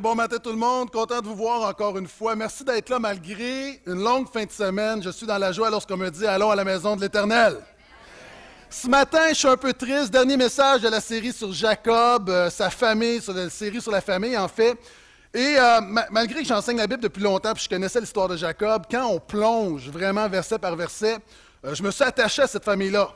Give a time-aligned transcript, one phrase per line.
[0.00, 2.34] Bon matin tout le monde, content de vous voir encore une fois.
[2.34, 5.02] Merci d'être là malgré une longue fin de semaine.
[5.02, 7.58] Je suis dans la joie lorsqu'on me dit allons à la maison de l'Éternel.
[8.68, 10.10] Ce matin, je suis un peu triste.
[10.10, 14.00] Dernier message de la série sur Jacob, euh, sa famille, sur la série sur la
[14.00, 14.76] famille en fait.
[15.32, 18.36] Et euh, ma- malgré que j'enseigne la Bible depuis longtemps, puis je connaissais l'histoire de
[18.36, 21.18] Jacob, quand on plonge vraiment verset par verset,
[21.64, 23.10] euh, je me suis attaché à cette famille-là.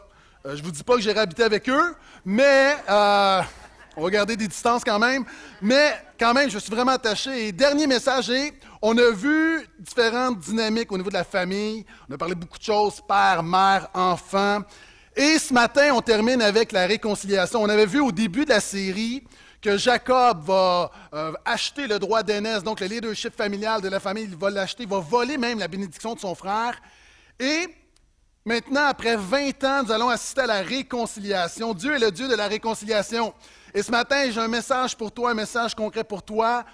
[0.44, 2.76] Je vous dis pas que j'irai habiter avec eux, mais
[3.98, 5.24] on va garder des distances quand même.
[5.60, 7.48] Mais quand même, je suis vraiment attaché.
[7.48, 11.84] Et dernier message est, on a vu différentes dynamiques au niveau de la famille.
[12.08, 14.60] On a parlé beaucoup de choses, père, mère, enfant.
[15.16, 17.60] Et ce matin, on termine avec la réconciliation.
[17.60, 19.24] On avait vu au début de la série
[19.60, 24.22] que Jacob va euh, acheter le droit d'aînesse, donc le leadership familial de la famille,
[24.22, 26.80] il va l'acheter, il va voler même la bénédiction de son frère.
[27.40, 27.66] Et
[28.48, 31.74] maintenant, après 20 ans, nous allons assister à la réconciliation.
[31.74, 33.34] Dieu est le Dieu de la réconciliation.
[33.74, 36.64] Et ce matin, j'ai un message pour toi, un message concret pour toi.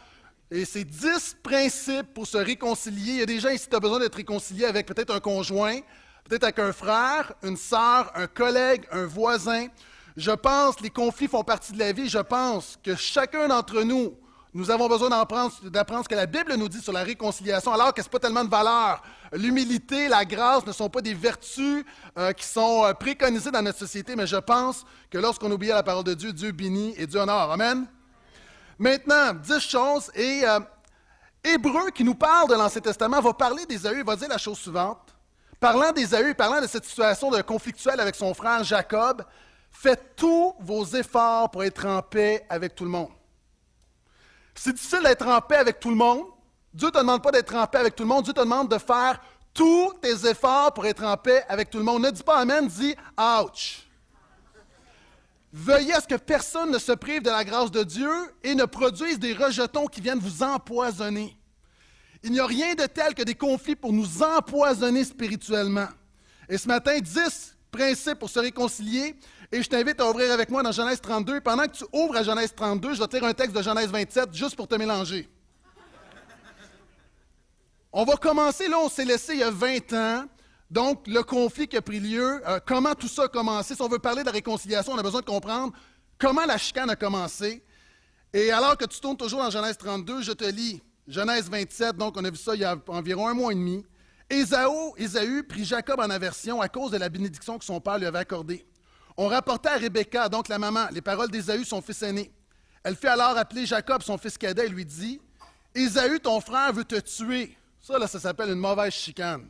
[0.52, 3.14] Et c'est 10 principes pour se réconcilier.
[3.14, 5.80] Il y a des ici qui ont besoin d'être réconciliés avec peut-être un conjoint,
[6.28, 9.66] peut-être avec un frère, une sœur, un collègue, un voisin.
[10.16, 12.08] Je pense, les conflits font partie de la vie.
[12.08, 14.14] Je pense que chacun d'entre nous,
[14.54, 18.00] nous avons besoin d'apprendre, ce que la Bible nous dit sur la réconciliation, alors que
[18.00, 19.02] ce n'est pas tellement de valeur.
[19.32, 21.84] L'humilité, la grâce ne sont pas des vertus
[22.16, 25.82] euh, qui sont euh, préconisées dans notre société, mais je pense que lorsqu'on à la
[25.82, 27.50] parole de Dieu, Dieu bénit et Dieu honore.
[27.50, 27.86] Amen.
[28.78, 30.12] Maintenant, dix choses.
[30.14, 30.60] Et euh,
[31.42, 34.04] Hébreu, qui nous parle de l'Ancien Testament, va parler d'Ésaü.
[34.04, 35.16] Va dire la chose suivante.
[35.58, 39.24] Parlant d'Ésaü, parlant de cette situation de conflictuelle avec son frère Jacob,
[39.72, 43.10] faites tous vos efforts pour être en paix avec tout le monde.
[44.54, 46.26] C'est difficile d'être en paix avec tout le monde.
[46.72, 48.24] Dieu ne te demande pas d'être en paix avec tout le monde.
[48.24, 49.20] Dieu te demande de faire
[49.52, 52.02] tous tes efforts pour être en paix avec tout le monde.
[52.02, 53.86] Ne dis pas Amen, dis Ouch.
[55.52, 58.10] Veuillez à ce que personne ne se prive de la grâce de Dieu
[58.42, 61.36] et ne produise des rejetons qui viennent vous empoisonner.
[62.24, 65.86] Il n'y a rien de tel que des conflits pour nous empoisonner spirituellement.
[66.48, 69.14] Et ce matin, 10 principes pour se réconcilier.
[69.54, 71.40] Et je t'invite à ouvrir avec moi dans Genèse 32.
[71.40, 73.88] Pendant que tu ouvres à Genèse 32, je vais te lire un texte de Genèse
[73.88, 75.28] 27 juste pour te mélanger.
[77.92, 80.24] On va commencer, là, on s'est laissé il y a 20 ans.
[80.72, 83.76] Donc, le conflit qui a pris lieu, euh, comment tout ça a commencé?
[83.76, 85.72] Si on veut parler de la réconciliation, on a besoin de comprendre
[86.18, 87.62] comment la chicane a commencé.
[88.32, 92.16] Et alors que tu tournes toujours dans Genèse 32, je te lis Genèse 27, donc
[92.16, 93.86] on a vu ça il y a environ un mois et demi.
[94.28, 98.06] Ésaü, Ésaü prit Jacob en aversion à cause de la bénédiction que son père lui
[98.06, 98.66] avait accordée.
[99.16, 102.32] On rapporta à Rebecca, donc la maman, les paroles d'Ésaü, son fils aîné.
[102.82, 105.20] Elle fit alors appeler Jacob, son fils cadet, et lui dit
[105.74, 107.56] Ésaü, ton frère, veut te tuer.
[107.80, 109.46] Ça, là, ça s'appelle une mauvaise chicane.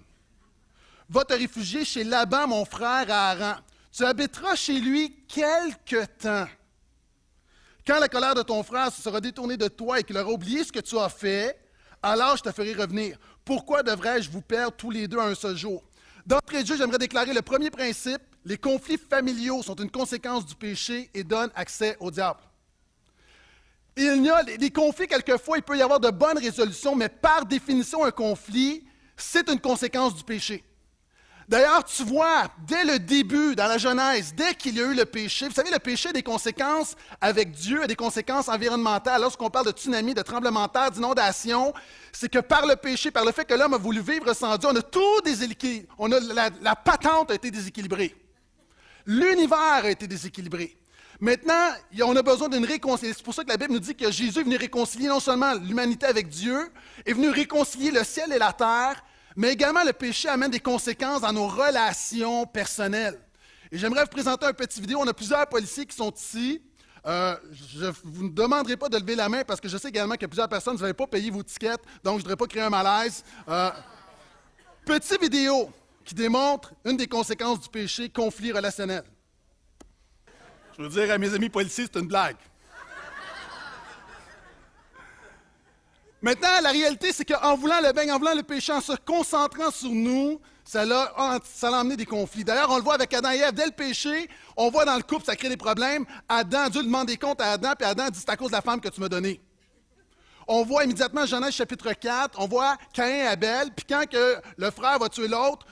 [1.09, 3.61] Va te réfugier chez Laban, mon frère, à Haran.
[3.93, 6.49] Tu habiteras chez lui quelque temps.
[7.87, 10.65] Quand la colère de ton frère se sera détournée de toi et qu'il aura oublié
[10.65, 11.59] ce que tu as fait,
[12.03, 13.19] alors je te ferai revenir.
[13.45, 15.85] Pourquoi devrais-je vous perdre tous les deux un seul jour?
[16.27, 21.10] D'entrée de j'aimerais déclarer le premier principe les conflits familiaux sont une conséquence du péché
[21.15, 22.41] et donnent accès au diable.
[23.97, 27.47] Il y a des conflits, quelquefois, il peut y avoir de bonnes résolutions, mais par
[27.47, 28.84] définition, un conflit,
[29.16, 30.65] c'est une conséquence du péché.
[31.47, 35.04] D'ailleurs, tu vois, dès le début, dans la Genèse, dès qu'il y a eu le
[35.04, 39.21] péché, vous savez, le péché a des conséquences avec Dieu, a des conséquences environnementales.
[39.21, 41.75] Lorsqu'on parle de tsunami, de tremblement de terre, d'inondation,
[42.12, 44.71] c'est que par le péché, par le fait que l'homme a voulu vivre sans Dieu,
[44.72, 45.87] on a tout déséquilibré.
[46.62, 48.24] La patente a été déséquilibrée.
[49.06, 50.76] L'univers a été déséquilibré.
[51.20, 51.70] Maintenant,
[52.03, 53.19] on a besoin d'une réconciliation.
[53.19, 55.54] C'est pour ça que la Bible nous dit que Jésus est venu réconcilier non seulement
[55.54, 56.70] l'humanité avec Dieu,
[57.06, 59.04] est venu réconcilier le ciel et la terre,
[59.37, 63.19] mais également le péché amène des conséquences dans nos relations personnelles.
[63.70, 64.98] Et j'aimerais vous présenter un petit vidéo.
[65.00, 66.60] On a plusieurs policiers qui sont ici.
[67.06, 70.15] Euh, je ne vous demanderai pas de lever la main parce que je sais également
[70.15, 72.62] a plusieurs personnes, vous n'avez pas payé vos tickets, donc je ne voudrais pas créer
[72.62, 73.22] un malaise.
[73.47, 73.71] Euh,
[74.86, 75.71] petit vidéo
[76.04, 79.04] qui démontre une des conséquences du péché, conflit relationnel.
[80.76, 82.37] Je veux dire à mes amis policiers, c'est une blague.
[86.20, 89.71] Maintenant, la réalité, c'est qu'en voulant le bien, en voulant le péché, en se concentrant
[89.71, 91.12] sur nous, ça l'a,
[91.45, 92.45] ça l'a amené des conflits.
[92.45, 93.53] D'ailleurs, on le voit avec Adam et Ève.
[93.53, 96.07] Dès le péché, on voit dans le couple, ça crée des problèmes.
[96.27, 98.62] Adam, Dieu demande des comptes à Adam, puis Adam dit c'est à cause de la
[98.62, 99.39] femme que tu m'as donnée.
[100.48, 104.71] On voit immédiatement Genèse chapitre 4, on voit Caïn et Abel, puis quand que le
[104.71, 105.66] frère va tuer l'autre,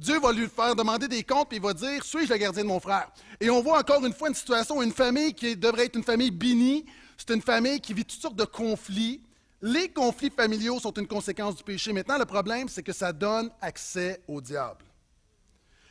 [0.00, 2.68] Dieu va lui faire demander des comptes, puis il va dire Suis-je le gardien de
[2.68, 3.10] mon frère?
[3.38, 6.30] Et on voit encore une fois une situation une famille qui devrait être une famille
[6.30, 6.86] bénie,
[7.18, 9.22] c'est une famille qui vit toutes sortes de conflits.
[9.60, 11.92] Les conflits familiaux sont une conséquence du péché.
[11.92, 14.86] Maintenant, le problème, c'est que ça donne accès au diable.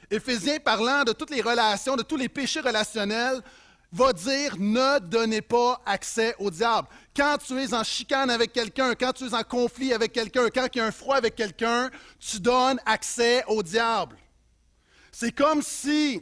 [0.10, 3.44] Éphésiens, parlant de toutes les relations, de tous les péchés relationnels,
[3.92, 6.88] va dire ne donnez pas accès au diable.
[7.16, 10.68] Quand tu es en chicane avec quelqu'un, quand tu es en conflit avec quelqu'un, quand
[10.74, 11.90] il y a un froid avec quelqu'un,
[12.20, 14.18] tu donnes accès au diable.
[15.12, 16.22] C'est comme si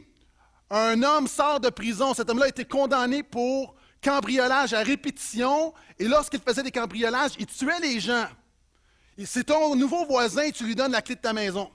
[0.70, 6.06] un homme sort de prison, cet homme-là a été condamné pour cambriolage à répétition, et
[6.06, 8.28] lorsqu'il faisait des cambriolages, il tuait les gens.
[9.24, 11.70] C'est ton nouveau voisin, tu lui donnes la clé de ta maison.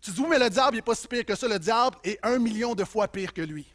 [0.00, 1.46] Tu dis, oui, mais le diable n'est pas si pire que ça.
[1.48, 3.66] Le diable est un million de fois pire que lui.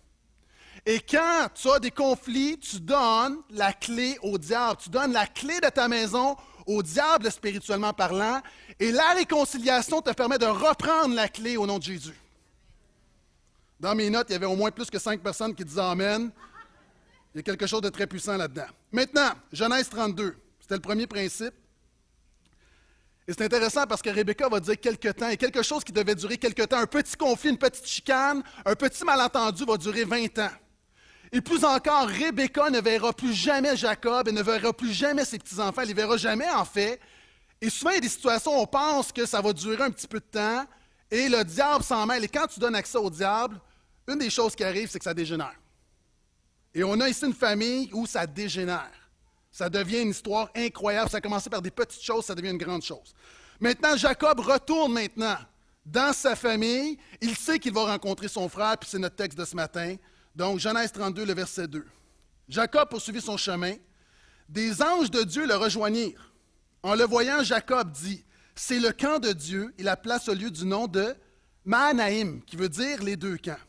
[0.86, 4.80] Et quand tu as des conflits, tu donnes la clé au diable.
[4.82, 6.36] Tu donnes la clé de ta maison
[6.66, 8.42] au diable spirituellement parlant.
[8.80, 12.16] Et la réconciliation te permet de reprendre la clé au nom de Jésus.
[13.80, 16.32] Dans mes notes, il y avait au moins plus que cinq personnes qui disaient Amen.
[17.34, 18.68] Il y a quelque chose de très puissant là-dedans.
[18.92, 21.54] Maintenant, Genèse 32, c'était le premier principe.
[23.28, 26.16] Et c'est intéressant parce que Rebecca va dire quelque temps, et quelque chose qui devait
[26.16, 30.40] durer quelque temps, un petit conflit, une petite chicane, un petit malentendu va durer 20
[30.40, 30.50] ans.
[31.32, 35.38] Et plus encore, Rebecca ne verra plus jamais Jacob et ne verra plus jamais ses
[35.38, 35.82] petits-enfants.
[35.82, 37.00] Elle ne les verra jamais, en fait.
[37.62, 39.92] Et souvent, il y a des situations où on pense que ça va durer un
[39.92, 40.66] petit peu de temps
[41.12, 42.24] et le diable s'en mêle.
[42.24, 43.60] Et quand tu donnes accès au diable,
[44.08, 45.56] une des choses qui arrive, c'est que ça dégénère.
[46.74, 48.92] Et on a ici une famille où ça dégénère.
[49.52, 51.10] Ça devient une histoire incroyable.
[51.10, 53.14] Ça a commencé par des petites choses, ça devient une grande chose.
[53.60, 55.38] Maintenant, Jacob retourne maintenant
[55.86, 56.98] dans sa famille.
[57.20, 59.96] Il sait qu'il va rencontrer son frère, puis c'est notre texte de ce matin.
[60.40, 61.86] Donc, Genèse 32, le verset 2.
[62.48, 63.76] Jacob poursuivit son chemin.
[64.48, 66.32] Des anges de Dieu le rejoignirent.
[66.82, 68.24] En le voyant, Jacob dit
[68.56, 69.74] C'est le camp de Dieu.
[69.78, 71.14] Il a place au lieu du nom de
[71.66, 73.60] Mahanaïm, qui veut dire les deux camps.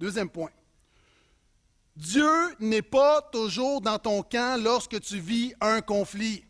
[0.00, 0.48] Deuxième point.
[1.94, 6.42] Dieu n'est pas toujours dans ton camp lorsque tu vis un conflit.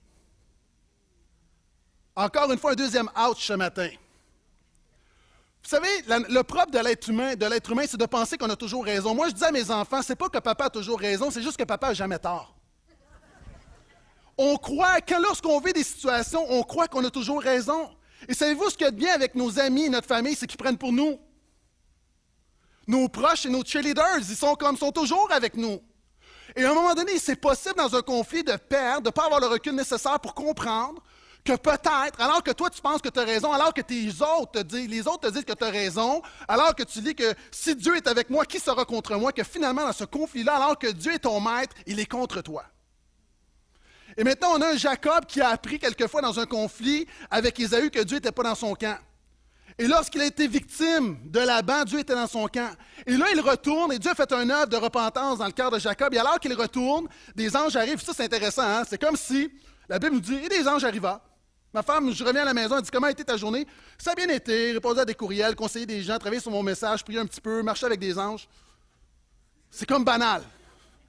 [2.15, 3.91] Encore une fois, un deuxième ouch ce matin.
[5.69, 9.15] Vous savez, le propre de l'être humain, humain, c'est de penser qu'on a toujours raison.
[9.15, 11.59] Moi, je dis à mes enfants, c'est pas que papa a toujours raison, c'est juste
[11.59, 12.57] que papa a jamais tort.
[14.39, 17.91] On croit, quand lorsqu'on vit des situations, on croit qu'on a toujours raison.
[18.27, 20.47] Et savez-vous ce qu'il y a de bien avec nos amis et notre famille, c'est
[20.47, 21.21] qu'ils prennent pour nous?
[22.87, 25.83] Nos proches et nos cheerleaders, ils sont comme, sont toujours avec nous.
[26.57, 29.27] Et à un moment donné, c'est possible dans un conflit de perdre, de ne pas
[29.27, 31.03] avoir le recul nécessaire pour comprendre
[31.49, 34.53] que peut-être, alors que toi tu penses que tu as raison, alors que tes autres
[34.53, 37.35] te disent, les autres te disent que tu as raison, alors que tu dis que
[37.51, 40.79] si Dieu est avec moi, qui sera contre moi, que finalement dans ce conflit-là, alors
[40.79, 42.65] que Dieu est ton maître, il est contre toi.
[44.19, 47.89] Et maintenant, on a un Jacob qui a appris quelquefois dans un conflit avec Ésaü
[47.89, 48.99] que Dieu n'était pas dans son camp.
[49.79, 52.71] Et lorsqu'il a été victime de Laban, Dieu était dans son camp.
[53.07, 55.71] Et là, il retourne, et Dieu a fait un œuvre de repentance dans le cœur
[55.71, 56.13] de Jacob.
[56.13, 57.07] Et alors qu'il retourne,
[57.37, 58.03] des anges arrivent.
[58.03, 58.65] Ça, c'est intéressant.
[58.65, 58.83] Hein?
[58.89, 59.53] C'est comme si
[59.89, 61.19] la Bible nous dit, et des anges arrivent.
[61.73, 63.67] Ma femme, je reviens à la maison, elle dit Comment a été ta journée?
[63.99, 67.05] Ça a bien été, répondre à des courriels, conseiller des gens, travailler sur mon message,
[67.05, 68.49] prier un petit peu, marcher avec des anges.
[69.71, 70.43] C'est comme banal.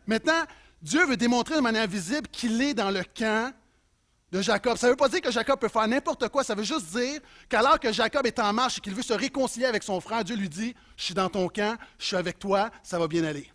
[0.05, 0.43] Maintenant,
[0.81, 3.53] Dieu veut démontrer de manière visible qu'il est dans le camp
[4.31, 4.77] de Jacob.
[4.77, 7.19] Ça ne veut pas dire que Jacob peut faire n'importe quoi, ça veut juste dire
[7.47, 10.35] qu'alors que Jacob est en marche et qu'il veut se réconcilier avec son frère, Dieu
[10.35, 13.49] lui dit, je suis dans ton camp, je suis avec toi, ça va bien aller.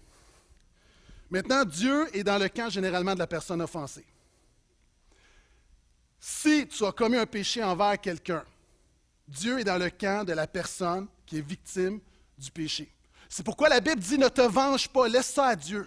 [1.30, 4.04] Maintenant, Dieu est dans le camp généralement de la personne offensée.
[6.26, 8.42] Si tu as commis un péché envers quelqu'un,
[9.28, 12.00] Dieu est dans le camp de la personne qui est victime
[12.38, 12.90] du péché.
[13.28, 15.86] C'est pourquoi la Bible dit ne te venge pas, laisse ça à Dieu.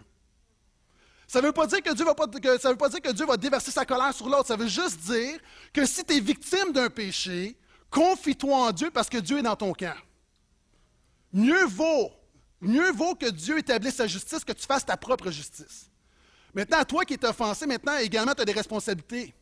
[1.27, 4.13] Ça ne veut, pas dire que Dieu va veut pas dire que déverser sa colère
[4.13, 4.45] sur l'autre.
[4.45, 5.39] Ça veut juste dire
[5.73, 7.57] que si tu es victime d'un péché,
[7.89, 9.97] confie-toi en Dieu parce que Dieu est dans ton camp.
[11.33, 12.11] Mieux vaut,
[12.61, 15.89] mieux vaut que Dieu établisse sa justice que tu fasses ta propre justice.
[16.53, 19.33] Maintenant, toi qui es offensé, maintenant également, tu as des responsabilités.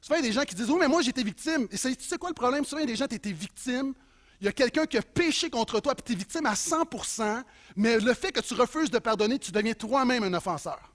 [0.00, 1.68] Souvent, il y a des gens qui disent Oui, mais moi, été victime.
[1.70, 2.64] Et tu sais quoi le problème?
[2.64, 3.94] Souvent, il y a des gens qui été victimes.
[4.40, 7.42] Il y a quelqu'un qui a péché contre toi, puis tu es victime à 100%
[7.74, 10.92] mais le fait que tu refuses de pardonner, tu deviens toi-même un offenseur.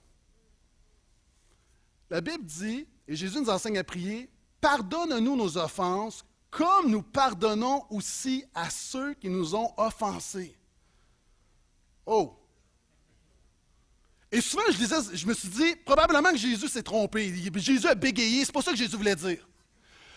[2.10, 4.30] La Bible dit, et Jésus nous enseigne à prier,
[4.62, 10.56] pardonne-nous nos offenses comme nous pardonnons aussi à ceux qui nous ont offensés.
[12.06, 12.38] Oh!
[14.34, 17.32] Et souvent, je, me suis dit, probablement que Jésus s'est trompé.
[17.56, 19.48] Jésus a bégayé, c'est pas ça que Jésus voulait dire.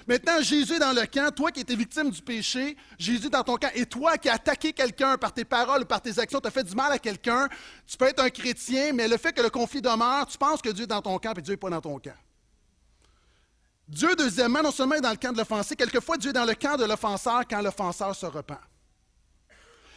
[0.08, 3.56] Maintenant, Jésus est dans le camp, toi qui étais victime du péché, Jésus dans ton
[3.56, 6.48] camp, et toi qui as attaqué quelqu'un par tes paroles ou par tes actions, tu
[6.48, 7.46] as fait du mal à quelqu'un,
[7.86, 10.70] tu peux être un chrétien, mais le fait que le conflit demeure, tu penses que
[10.70, 12.16] Dieu est dans ton camp, et Dieu n'est pas dans ton camp.
[13.86, 16.54] Dieu, deuxièmement, non seulement est dans le camp de l'offensé, quelquefois Dieu est dans le
[16.54, 18.60] camp de l'offenseur quand l'offenseur se repent.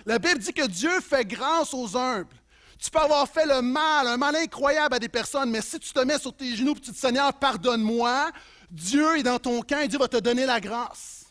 [0.05, 2.35] La Bible dit que Dieu fait grâce aux humbles.
[2.79, 5.91] Tu peux avoir fait le mal, un mal incroyable à des personnes, mais si tu
[5.91, 8.31] te mets sur tes genoux et tu dis Seigneur, pardonne-moi,
[8.71, 11.25] Dieu est dans ton camp et Dieu va te donner la grâce.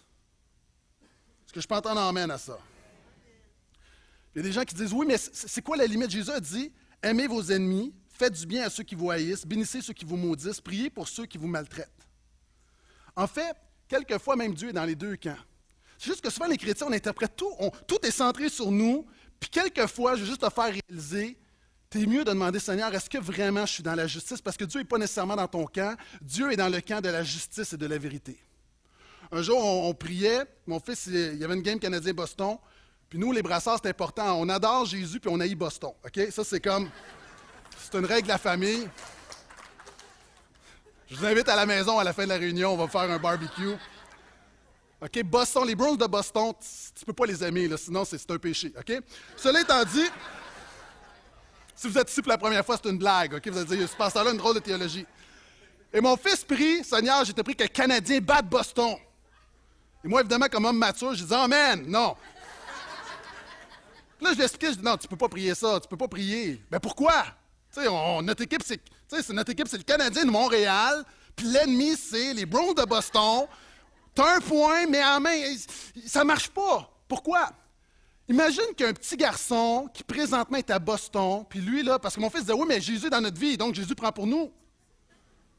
[1.46, 2.58] Est-ce que je peux entendre amène à ça?
[4.34, 6.10] Il y a des gens qui disent Oui, mais c'est quoi la limite?
[6.10, 6.70] Jésus a dit
[7.02, 10.16] Aimez vos ennemis, faites du bien à ceux qui vous haïssent, bénissez ceux qui vous
[10.16, 11.88] maudissent, priez pour ceux qui vous maltraitent.
[13.16, 13.56] En fait,
[13.88, 15.38] quelquefois, même Dieu est dans les deux camps.
[15.96, 17.50] C'est juste que souvent, les chrétiens, on interprète tout,
[17.86, 19.06] tout est centré sur nous,
[19.40, 21.38] puis quelquefois, je veux juste te faire réaliser,
[21.90, 24.40] tu es mieux de demander, Seigneur, est-ce que vraiment je suis dans la justice?
[24.40, 27.08] Parce que Dieu n'est pas nécessairement dans ton camp, Dieu est dans le camp de
[27.08, 28.38] la justice et de la vérité.
[29.30, 32.58] Un jour, on, priait, mon fils, il y avait une game canadien-Boston,
[33.08, 34.38] puis nous, les brassards, c'est important.
[34.38, 35.92] On adore Jésus, puis on haït Boston.
[36.04, 36.30] OK?
[36.30, 36.90] Ça, c'est comme.
[37.78, 38.88] C'est une règle de la famille.
[41.10, 43.10] Je vous invite à la maison à la fin de la réunion, on va faire
[43.10, 43.76] un barbecue.
[45.00, 45.22] OK?
[45.22, 46.52] Boston, les Browns de Boston,
[46.94, 48.72] tu peux pas les aimer, sinon c'est un péché.
[48.78, 49.00] OK?
[49.36, 50.06] Cela étant dit,
[51.74, 53.34] si vous êtes ici pour la première fois, c'est une blague.
[53.34, 53.48] OK?
[53.48, 55.06] Vous allez dire, ce pasteur-là, une drôle de théologie.
[55.92, 58.96] Et mon fils prie, Seigneur, j'étais pris que le Canadien batte Boston.
[60.04, 62.16] Et moi, évidemment, comme homme mature, je dis Amen, non.
[64.20, 66.08] Là, je lui explique, je dis, non, tu peux pas prier ça, tu peux pas
[66.08, 66.60] prier.
[66.70, 67.24] Mais pourquoi?
[67.72, 67.88] Tu sais,
[68.22, 68.80] notre équipe, c'est,
[69.30, 71.04] notre c'est le Canadien de Montréal,
[71.36, 73.46] puis l'ennemi, c'est les Browns de Boston.
[74.18, 75.40] Tu as un point, mais en main,
[76.04, 76.90] ça marche pas.
[77.06, 77.52] Pourquoi?
[78.26, 82.28] Imagine qu'un petit garçon qui présentement est à Boston, puis lui, là, parce que mon
[82.28, 84.52] fils disait, oui, mais Jésus est dans notre vie, donc Jésus prend pour nous.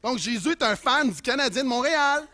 [0.04, 2.28] Donc Jésus est un fan du Canadien de Montréal.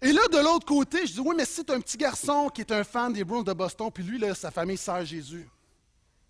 [0.00, 2.60] Et là, de l'autre côté, je dis, oui, mais si c'est un petit garçon qui
[2.60, 5.50] est un fan des Browns de Boston, puis lui, là, sa famille sert Jésus,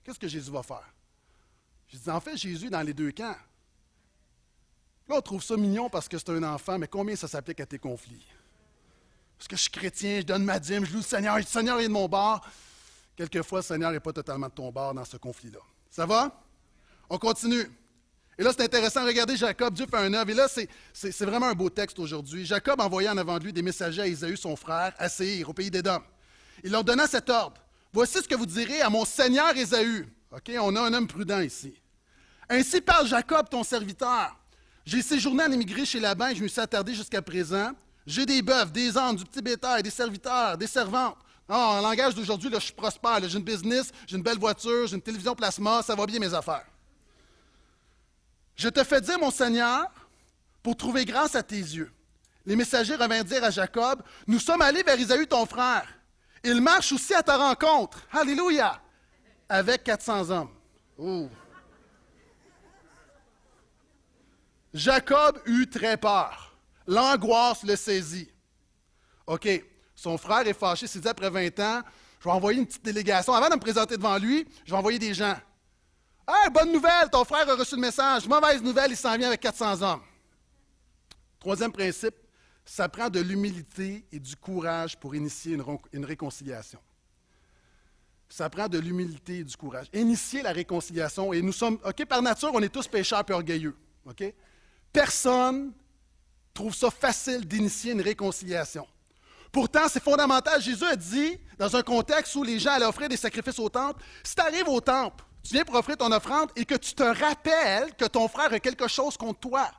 [0.02, 0.94] qu'est-ce que Jésus va faire?
[1.88, 3.36] Je dis, en fait, Jésus dans les deux camps.
[5.14, 7.78] On trouve ça mignon parce que c'est un enfant, mais combien ça s'applique à tes
[7.78, 8.26] conflits?
[9.36, 11.80] Parce que je suis chrétien, je donne ma dîme, je loue le Seigneur, le Seigneur
[11.80, 12.40] est de mon bord.
[13.16, 15.58] Quelquefois, le Seigneur n'est pas totalement de ton bord dans ce conflit-là.
[15.90, 16.42] Ça va?
[17.10, 17.70] On continue.
[18.38, 20.30] Et là, c'est intéressant, regardez Jacob, Dieu fait un œuvre.
[20.30, 22.46] Et là, c'est vraiment un beau texte aujourd'hui.
[22.46, 25.52] Jacob envoyait en avant de lui des messagers à Isaü, son frère, à Séir, au
[25.52, 26.00] pays d'Édom.
[26.64, 27.60] Il leur donna cet ordre.
[27.92, 30.08] Voici ce que vous direz à mon seigneur Ésaü.
[30.30, 31.74] OK, on a un homme prudent ici.
[32.48, 34.34] Ainsi parle Jacob, ton serviteur.
[34.84, 37.72] J'ai séjourné en émigré chez Laban et je me suis attardé jusqu'à présent.
[38.06, 41.16] J'ai des bœufs, des ânes, du petit bétail, des serviteurs, des servantes.
[41.48, 43.28] Oh, en langage d'aujourd'hui, je suis prospère.
[43.28, 46.32] J'ai une business, j'ai une belle voiture, j'ai une télévision plasma, ça va bien mes
[46.34, 46.66] affaires.
[48.56, 49.86] Je te fais dire, mon Seigneur,
[50.62, 51.92] pour trouver grâce à tes yeux.
[52.44, 55.86] Les messagers revinrent dire à Jacob, nous sommes allés vers Isaü, ton frère.
[56.44, 58.02] Il marche aussi à ta rencontre.
[58.12, 58.80] Alléluia.
[59.48, 60.50] Avec 400 hommes.
[64.74, 66.56] Jacob eut très peur.
[66.86, 68.30] L'angoisse le saisit.
[69.26, 69.48] OK,
[69.94, 70.86] son frère est fâché.
[70.86, 71.82] s'il dit après 20 ans,
[72.18, 73.32] je vais envoyer une petite délégation.
[73.34, 75.36] Avant de me présenter devant lui, je vais envoyer des gens.
[76.28, 78.26] Hey, bonne nouvelle, ton frère a reçu le message.
[78.26, 80.02] Mauvaise nouvelle, il s'en vient avec 400 hommes.
[81.40, 82.14] Troisième principe,
[82.64, 85.58] ça prend de l'humilité et du courage pour initier
[85.92, 86.78] une, réconciliation.
[88.28, 89.88] Ça prend de l'humilité et du courage.
[89.92, 93.76] Initier la réconciliation, et nous sommes, OK, par nature, on est tous pécheurs et orgueilleux.
[94.06, 94.22] OK?
[94.92, 95.72] Personne
[96.52, 98.86] trouve ça facile d'initier une réconciliation.
[99.50, 100.60] Pourtant, c'est fondamental.
[100.60, 104.02] Jésus a dit, dans un contexte où les gens allaient offrir des sacrifices au temple,
[104.22, 107.02] si tu arrives au temple, tu viens pour offrir ton offrande et que tu te
[107.02, 109.70] rappelles que ton frère a quelque chose contre toi.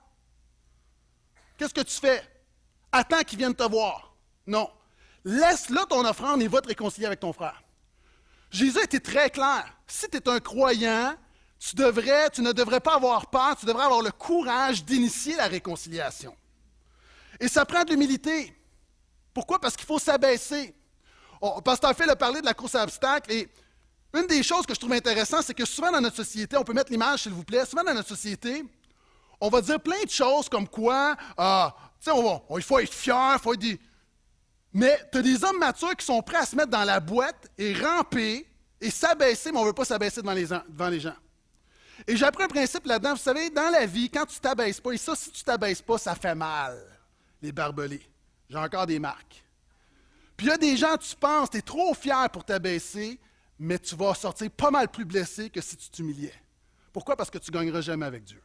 [1.57, 2.21] Qu'est-ce que tu fais?
[2.91, 4.15] Attends qu'il vienne te voir.
[4.45, 4.69] Non.
[5.25, 7.63] Laisse-le ton offrande et va te réconcilier avec ton frère.
[8.51, 9.65] Jésus était très clair.
[9.87, 11.15] Si tu es un croyant,
[11.65, 15.47] tu, devrais, tu ne devrais pas avoir peur, tu devrais avoir le courage d'initier la
[15.47, 16.35] réconciliation.
[17.39, 18.53] Et ça prend de l'humilité.
[19.33, 19.59] Pourquoi?
[19.59, 20.75] Parce qu'il faut s'abaisser.
[21.39, 23.49] Oh, Pasteur Phil a parlé de la course à obstacles et
[24.13, 26.73] une des choses que je trouve intéressant, c'est que souvent dans notre société, on peut
[26.73, 28.63] mettre l'image, s'il vous plaît, souvent dans notre société,
[29.39, 32.17] on va dire plein de choses comme quoi, ah, tu sais,
[32.55, 33.79] il faut être fier, il faut être des...
[34.73, 37.49] Mais tu as des hommes matures qui sont prêts à se mettre dans la boîte
[37.57, 38.47] et ramper
[38.81, 41.15] et s'abaisser, mais on ne veut pas s'abaisser devant les, devant les gens.
[42.07, 43.11] Et j'ai appris un principe là-dedans.
[43.11, 45.97] Vous savez, dans la vie, quand tu t'abaisses pas, et ça, si tu t'abaisses pas,
[45.97, 46.77] ça fait mal,
[47.41, 48.07] les barbelés.
[48.49, 49.43] J'ai encore des marques.
[50.35, 53.19] Puis il y a des gens, tu penses, tu es trop fier pour t'abaisser,
[53.59, 56.33] mais tu vas sortir pas mal plus blessé que si tu t'humiliais.
[56.91, 57.15] Pourquoi?
[57.15, 58.41] Parce que tu ne gagneras jamais avec Dieu.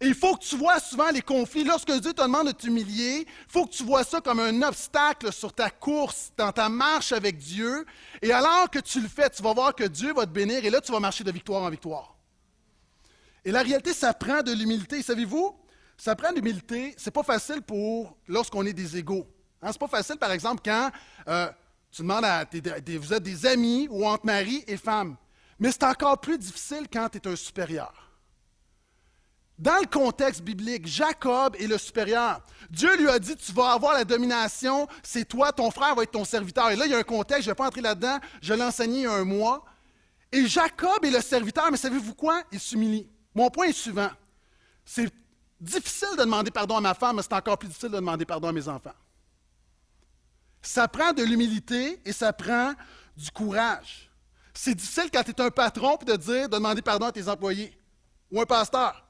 [0.00, 1.64] Et il faut que tu vois souvent les conflits.
[1.64, 5.32] Lorsque Dieu te demande de t'humilier, il faut que tu vois ça comme un obstacle
[5.32, 7.86] sur ta course, dans ta marche avec Dieu.
[8.20, 10.70] Et alors que tu le fais, tu vas voir que Dieu va te bénir et
[10.70, 12.13] là, tu vas marcher de victoire en victoire.
[13.44, 15.02] Et la réalité, ça prend de l'humilité.
[15.02, 15.54] Savez-vous,
[15.96, 16.94] ça prend de l'humilité.
[16.96, 19.26] C'est pas facile pour lorsqu'on est des égaux.
[19.60, 19.70] Hein?
[19.72, 20.90] C'est pas facile, par exemple, quand
[21.28, 21.50] euh,
[21.90, 22.44] tu demandes à.
[22.98, 25.16] vous êtes des amis ou entre mari et femme.
[25.58, 27.92] Mais c'est encore plus difficile quand tu es un supérieur.
[29.56, 32.40] Dans le contexte biblique, Jacob est le supérieur.
[32.70, 36.10] Dieu lui a dit, tu vas avoir la domination, c'est toi, ton frère va être
[36.10, 36.70] ton serviteur.
[36.70, 38.64] Et là, il y a un contexte, je ne vais pas entrer là-dedans, je l'ai
[38.64, 39.64] enseigné il y a un mois.
[40.32, 42.42] Et Jacob est le serviteur, mais savez-vous quoi?
[42.50, 43.08] Il s'humilie.
[43.34, 44.10] Mon point est suivant.
[44.84, 45.12] C'est
[45.60, 48.48] difficile de demander pardon à ma femme, mais c'est encore plus difficile de demander pardon
[48.48, 48.94] à mes enfants.
[50.62, 52.74] Ça prend de l'humilité et ça prend
[53.16, 54.10] du courage.
[54.54, 57.76] C'est difficile quand tu es un patron de dire de demander pardon à tes employés
[58.30, 59.04] ou un pasteur.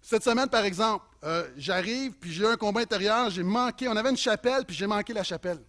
[0.00, 3.96] Cette semaine, par exemple, euh, j'arrive, puis j'ai eu un combat intérieur, j'ai manqué, on
[3.96, 5.60] avait une chapelle, puis j'ai manqué la chapelle.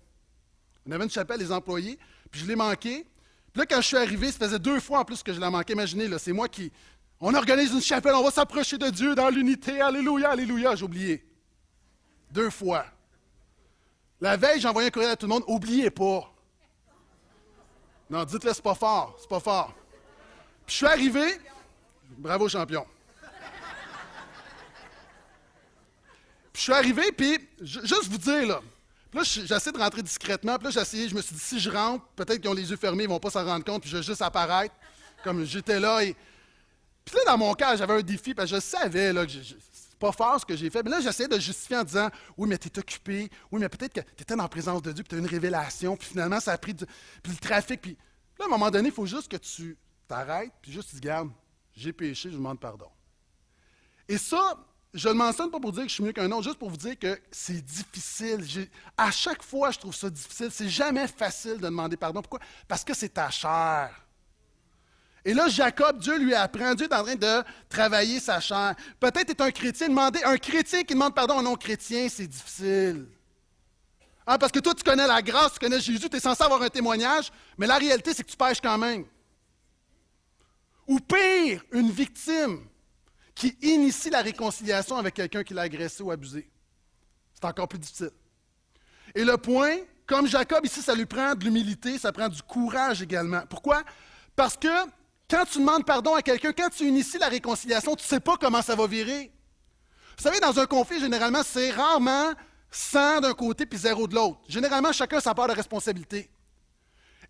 [0.86, 2.00] On avait une chapelle, les employés,
[2.32, 3.08] puis je l'ai manqué.
[3.54, 5.50] Puis là, quand je suis arrivé, ça faisait deux fois en plus que je l'ai
[5.50, 5.74] manqué.
[5.74, 6.72] Imaginez, là, c'est moi qui.
[7.26, 9.80] On organise une chapelle, on va s'approcher de Dieu dans l'unité.
[9.80, 11.26] Alléluia, Alléluia, j'ai oublié.
[12.30, 12.86] Deux fois.
[14.20, 16.30] La veille, j'ai envoyé un courriel à tout le monde, oubliez pas.
[18.10, 19.74] Non, dites-le, c'est pas fort, c'est pas fort.
[20.66, 21.40] Puis je suis arrivé,
[22.18, 22.86] bravo champion.
[26.52, 28.60] Puis je suis arrivé, puis juste vous dire, là,
[29.10, 30.58] puis là, j'essaie de rentrer discrètement.
[30.58, 32.76] Puis là, essayé, je me suis dit, si je rentre, peut-être qu'ils ont les yeux
[32.76, 34.76] fermés, ils vont pas s'en rendre compte, puis je vais juste apparaître,
[35.24, 36.04] comme j'étais là.
[36.04, 36.18] Et...
[37.06, 40.00] Puis là, dans mon cas, j'avais un défi, parce que je savais là, que c'est
[40.00, 40.84] pas fort ce que j'ai fait.
[40.84, 43.94] Mais là, j'essayais de justifier en disant, oui, mais tu es occupé, oui, mais peut-être
[43.94, 46.40] que tu étais dans la présence de Dieu, puis tu as une révélation, puis finalement,
[46.40, 46.86] ça a pris du...
[47.22, 47.82] puis le trafic.
[47.82, 47.98] Puis
[48.40, 51.02] là, à un moment donné, il faut juste que tu t'arrêtes, puis juste tu te
[51.02, 51.32] gardes,
[51.76, 52.90] j'ai péché, je demande pardon.
[54.08, 54.58] Et ça,
[54.94, 56.78] je ne mentionne pas pour dire que je suis mieux qu'un autre, juste pour vous
[56.78, 58.46] dire que c'est difficile.
[58.96, 60.50] À chaque fois, je trouve ça difficile.
[60.52, 62.22] C'est jamais facile de demander pardon.
[62.22, 62.40] Pourquoi?
[62.68, 64.06] Parce que c'est ta chair.
[65.26, 68.76] Et là, Jacob, Dieu lui apprend, Dieu est en train de travailler sa chair.
[69.00, 73.08] Peut-être est un chrétien, demander, un chrétien qui demande pardon à non-chrétien, c'est difficile.
[74.26, 76.62] Ah, parce que toi, tu connais la grâce, tu connais Jésus, tu es censé avoir
[76.62, 79.06] un témoignage, mais la réalité, c'est que tu pêches quand même.
[80.88, 82.68] Ou pire, une victime
[83.34, 86.50] qui initie la réconciliation avec quelqu'un qui l'a agressé ou abusé.
[87.34, 88.12] C'est encore plus difficile.
[89.16, 93.02] Et le point, comme Jacob ici, ça lui prend de l'humilité, ça prend du courage
[93.02, 93.44] également.
[93.50, 93.84] Pourquoi?
[94.36, 94.68] Parce que
[95.34, 98.38] quand tu demandes pardon à quelqu'un, quand tu inities la réconciliation, tu ne sais pas
[98.38, 99.32] comment ça va virer.
[100.16, 102.34] Vous savez, dans un conflit, généralement, c'est rarement
[102.70, 104.42] 100 d'un côté puis zéro de l'autre.
[104.48, 106.30] Généralement, chacun a sa part de responsabilité.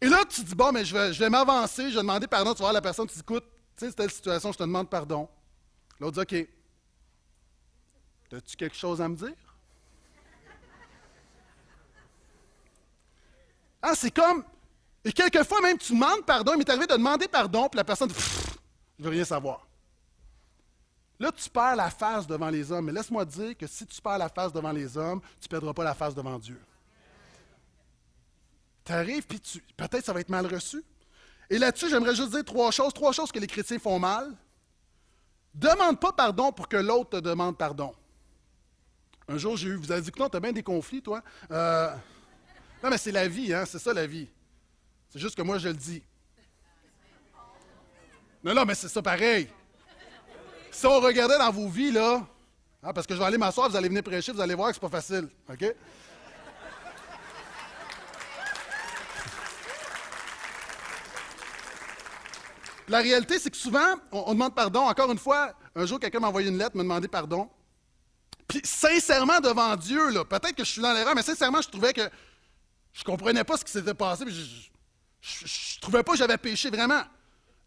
[0.01, 2.65] Et là, tu dis, bon, mais je vais, m'avancer, je vais demander pardon, tu vas
[2.65, 3.45] voir la personne, tu dis, écoute,
[3.77, 5.29] tu sais, c'est telle situation, je te demande pardon.
[5.97, 6.49] L'autre dit OK.
[8.33, 9.35] As-tu quelque chose à me dire?
[13.81, 14.43] Ah, c'est comme.
[15.05, 16.53] Et quelquefois, même, tu demandes pardon.
[16.53, 18.15] Il m'est arrivé de demander pardon, puis la personne dit
[18.97, 19.65] Je veux rien savoir.
[21.19, 22.85] Là, tu perds la face devant les hommes.
[22.85, 25.73] Mais laisse-moi dire que si tu perds la face devant les hommes, tu ne perdras
[25.73, 26.59] pas la face devant Dieu.
[28.85, 29.41] Tu arrives, puis
[29.77, 30.83] peut-être ça va être mal reçu.
[31.49, 32.93] Et là-dessus, j'aimerais juste dire trois choses.
[32.93, 34.33] Trois choses que les chrétiens font mal.
[35.53, 37.93] Demande pas pardon pour que l'autre te demande pardon.
[39.27, 41.21] Un jour, j'ai eu, vous avez dit que non, tu as bien des conflits, toi.
[41.51, 41.93] Euh,
[42.83, 44.27] non, mais c'est la vie, hein, c'est ça la vie.
[45.13, 46.01] C'est juste que moi, je le dis.
[48.43, 49.47] Non, non, mais c'est ça pareil.
[50.71, 52.25] Si on regardait dans vos vies, là,
[52.81, 54.73] hein, parce que je vais aller m'asseoir, vous allez venir prêcher, vous allez voir que
[54.73, 55.29] c'est pas facile.
[55.47, 55.75] OK?
[62.87, 64.81] La réalité, c'est que souvent, on, demande pardon.
[64.81, 67.51] Encore une fois, un jour, quelqu'un m'a envoyé une lettre, m'a demandé pardon.
[68.47, 72.09] Puis, sincèrement, devant Dieu, peut-être que je suis dans l'erreur, mais sincèrement, je trouvais que
[72.93, 74.25] je comprenais pas ce qui s'était passé.
[75.23, 77.01] Je, trouvais pas que j'avais péché vraiment.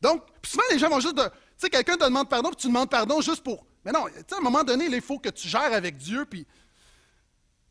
[0.00, 1.16] Donc, souvent, les gens vont juste.
[1.16, 1.22] Tu
[1.56, 3.66] sais, quelqu'un te demande pardon, puis tu demandes pardon juste pour.
[3.84, 6.26] Mais non, tu sais, à un moment donné, il faut que tu gères avec Dieu,
[6.26, 6.46] puis.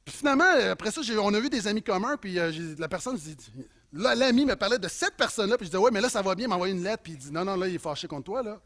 [0.07, 3.19] finalement, après ça, on a vu des amis communs, puis euh, la personne
[3.93, 6.35] Là, l'ami me parlait de cette personne-là, puis je disais, ouais, mais là, ça va
[6.35, 8.43] bien, m'envoyer une lettre, puis il dit, non, non, là, il est fâché contre toi,
[8.43, 8.59] là.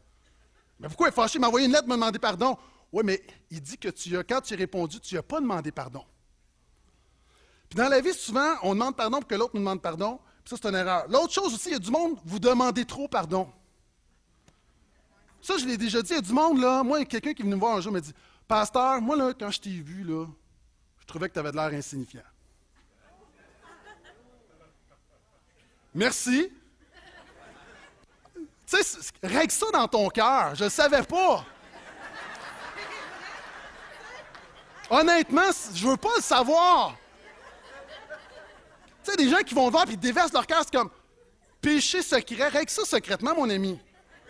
[0.80, 1.38] Mais pourquoi il est fâché?
[1.38, 2.56] Il m'a envoyé une lettre, m'a demandé pardon.
[2.90, 5.70] Oui, mais il dit que tu as, quand tu as répondu, tu n'as pas demandé
[5.70, 6.04] pardon.
[7.68, 10.18] Puis dans la vie, souvent, on demande pardon pour que l'autre nous demande pardon.
[10.44, 11.06] Ça, c'est une erreur.
[11.08, 13.50] L'autre chose aussi, il y a du monde, vous demandez trop pardon.
[15.42, 16.82] Ça, je l'ai déjà dit, il y a du monde, là.
[16.82, 18.12] Moi, quelqu'un qui est venu me voir un jour me dit
[18.46, 20.26] Pasteur, moi, là, quand je t'ai vu, là,
[20.98, 22.22] je trouvais que tu avais de l'air insignifiant.
[25.94, 26.52] Merci.
[28.34, 30.54] Tu sais, règle ça dans ton cœur.
[30.54, 31.44] Je ne savais pas.
[34.90, 36.96] Honnêtement, je veux pas le savoir.
[39.16, 40.90] Des gens qui vont voir et déversent leur c'est comme
[41.60, 42.48] péché secret.
[42.48, 43.78] Règle ça secrètement, mon ami.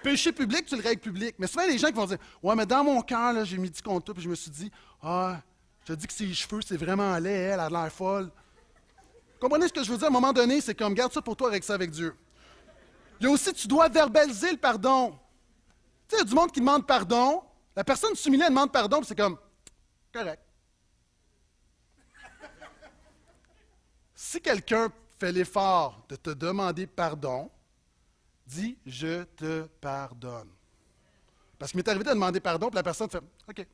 [0.03, 1.35] Péché public, tu le règles public.
[1.39, 3.83] Mais souvent, les gens qui vont dire Ouais, mais dans mon cœur, j'ai mis du
[3.83, 4.71] contre toi, puis je me suis dit
[5.03, 5.41] Ah,
[5.87, 8.31] je dis que ses cheveux, c'est vraiment laid, elle a l'air folle.
[9.41, 10.07] Comprenez ce que je veux dire?
[10.07, 12.15] À un moment donné, c'est comme, garde ça pour toi, avec ça avec Dieu.
[13.21, 15.13] Il y a aussi, tu dois verbaliser le pardon.
[16.09, 17.43] Tu sais, il y a du monde qui demande pardon.
[17.75, 19.39] La personne s'humilie, elle demande pardon, puis c'est comme,
[20.13, 20.43] correct.
[24.31, 27.51] Si quelqu'un fait l'effort de te demander pardon,
[28.47, 30.49] Dis, je te pardonne.
[31.59, 33.67] Parce qu'il m'est arrivé de demander pardon, puis la personne fait OK.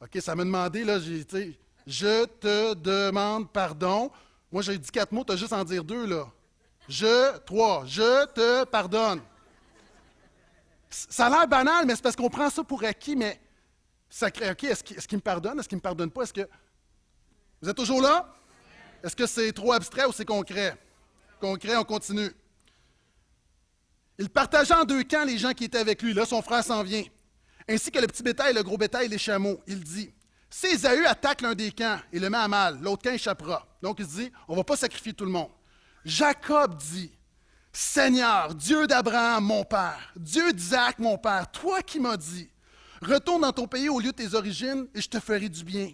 [0.00, 1.26] OK, ça m'a demandé, là, j'ai,
[1.86, 4.10] je te demande pardon.
[4.52, 6.30] Moi, j'ai dit quatre mots, tu as juste en dire deux, là.
[6.88, 9.20] Je, trois, je te pardonne.
[10.90, 13.40] Ça a l'air banal, mais c'est parce qu'on prend ça pour acquis, mais
[14.08, 15.58] ça crée, OK, est-ce qu'il me pardonne?
[15.58, 16.22] Est-ce qu'il ne me pardonne pas?
[16.22, 16.48] Est-ce que.
[17.60, 18.32] Vous êtes toujours là?
[19.02, 20.76] Est-ce que c'est trop abstrait ou c'est concret?
[21.40, 22.30] Concret, on continue.
[24.18, 26.12] Il partageait en deux camps les gens qui étaient avec lui.
[26.12, 27.04] Là, son frère s'en vient.
[27.68, 29.60] Ainsi que le petit bétail, le gros bétail les chameaux.
[29.66, 30.12] Il dit
[30.50, 33.66] Si Esaü attaque l'un des camps et le met à mal, l'autre camp échappera.
[33.82, 35.50] Donc il dit On ne va pas sacrifier tout le monde.
[36.04, 37.12] Jacob dit
[37.72, 42.48] Seigneur, Dieu d'Abraham, mon père, Dieu d'Isaac, mon père, toi qui m'as dit
[43.02, 45.92] Retourne dans ton pays au lieu de tes origines et je te ferai du bien.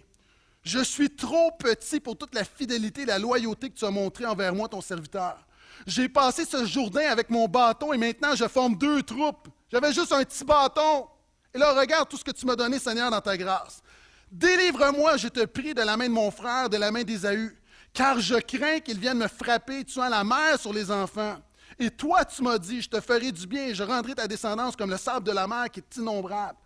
[0.65, 4.25] Je suis trop petit pour toute la fidélité et la loyauté que tu as montrée
[4.25, 5.37] envers moi, ton serviteur.
[5.85, 9.47] J'ai passé ce Jourdain avec mon bâton et maintenant je forme deux troupes.
[9.71, 11.07] J'avais juste un petit bâton.
[11.53, 13.83] Et là, regarde tout ce que tu m'as donné, Seigneur, dans ta grâce.
[14.31, 17.55] Délivre-moi, je te prie, de la main de mon frère, de la main d'Ésaü,
[17.93, 21.37] car je crains qu'il vienne me frapper, tuant la mère sur les enfants.
[21.77, 24.75] Et toi, tu m'as dit, je te ferai du bien et je rendrai ta descendance
[24.75, 26.57] comme le sable de la mer qui est innombrable.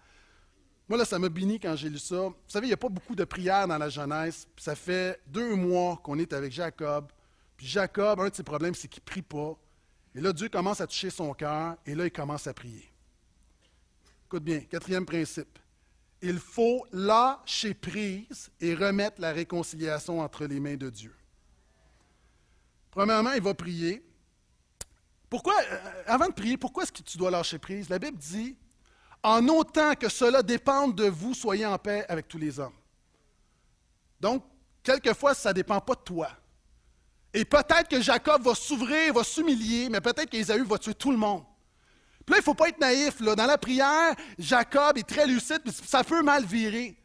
[0.90, 2.16] Moi, là, ça m'a béni quand j'ai lu ça.
[2.16, 4.48] Vous savez, il n'y a pas beaucoup de prières dans la jeunesse.
[4.58, 7.12] ça fait deux mois qu'on est avec Jacob.
[7.56, 9.56] Puis Jacob, un de ses problèmes, c'est qu'il ne prie pas.
[10.16, 12.92] Et là, Dieu commence à toucher son cœur, et là, il commence à prier.
[14.26, 15.60] Écoute bien, quatrième principe.
[16.24, 21.16] Il faut lâcher prise et remettre la réconciliation entre les mains de Dieu.
[22.90, 24.04] Premièrement, il va prier.
[25.30, 27.90] Pourquoi, euh, avant de prier, pourquoi est-ce que tu dois lâcher prise?
[27.90, 28.58] La Bible dit,
[29.24, 32.74] en autant que cela dépende de vous, soyez en paix avec tous les hommes.
[34.20, 34.44] Donc,
[34.84, 36.30] quelquefois, ça ne dépend pas de toi.
[37.34, 41.18] Et peut-être que Jacob va s'ouvrir, va s'humilier, mais peut-être qu'Ésaü va tuer tout le
[41.18, 41.44] monde.
[42.26, 43.22] Puis là, il ne faut pas être naïf.
[43.22, 46.96] Dans la prière, Jacob est très lucide, puis ça peut mal virer.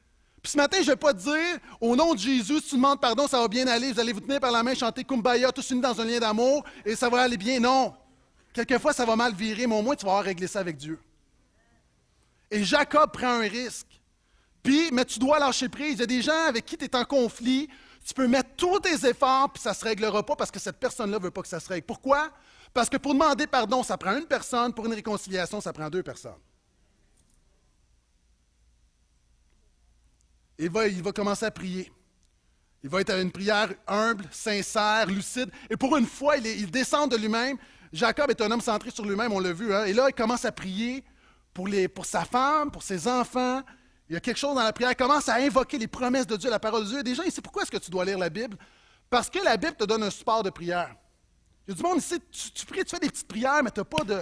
[0.43, 2.75] Puis ce matin, je ne vais pas te dire, au nom de Jésus, si tu
[2.77, 5.51] demandes pardon, ça va bien aller, vous allez vous tenir par la main, chanter Kumbaya,
[5.53, 7.61] tous unis dans un lien d'amour, et ça va aller bien.
[7.61, 7.95] Non.
[8.53, 10.99] Quelquefois, ça va mal virer, mais au moins, tu vas avoir réglé ça avec Dieu.
[12.55, 14.01] Et Jacob prend un risque.
[14.63, 15.95] Puis, mais tu dois lâcher prise.
[15.95, 17.69] Il y a des gens avec qui tu es en conflit,
[18.07, 20.79] tu peux mettre tous tes efforts, puis ça ne se réglera pas parce que cette
[20.79, 21.85] personne-là ne veut pas que ça se règle.
[21.85, 22.31] Pourquoi?
[22.73, 26.05] Parce que pour demander pardon, ça prend une personne, pour une réconciliation, ça prend deux
[26.05, 26.39] personnes.
[30.57, 31.93] Il va, il va commencer à prier.
[32.85, 35.51] Il va être à une prière humble, sincère, lucide.
[35.69, 37.57] Et pour une fois, il, descend de lui-même.
[37.93, 39.75] Jacob est un homme centré sur lui-même, on l'a vu.
[39.75, 39.87] Hein.
[39.87, 41.03] Et là, il commence à prier
[41.55, 43.63] pour, sa femme, pour ses enfants,
[44.09, 46.51] il y a quelque chose dans la prière, commence à invoquer les promesses de Dieu,
[46.51, 47.03] la parole de Dieu.
[47.03, 48.57] Des gens ici, pourquoi est-ce que tu dois lire la Bible?
[49.09, 50.95] Parce que la Bible te donne un support de prière.
[51.67, 52.17] Il y a du monde ici,
[52.55, 54.21] tu, pries, tu fais des petites prières, mais tu n'as pas de.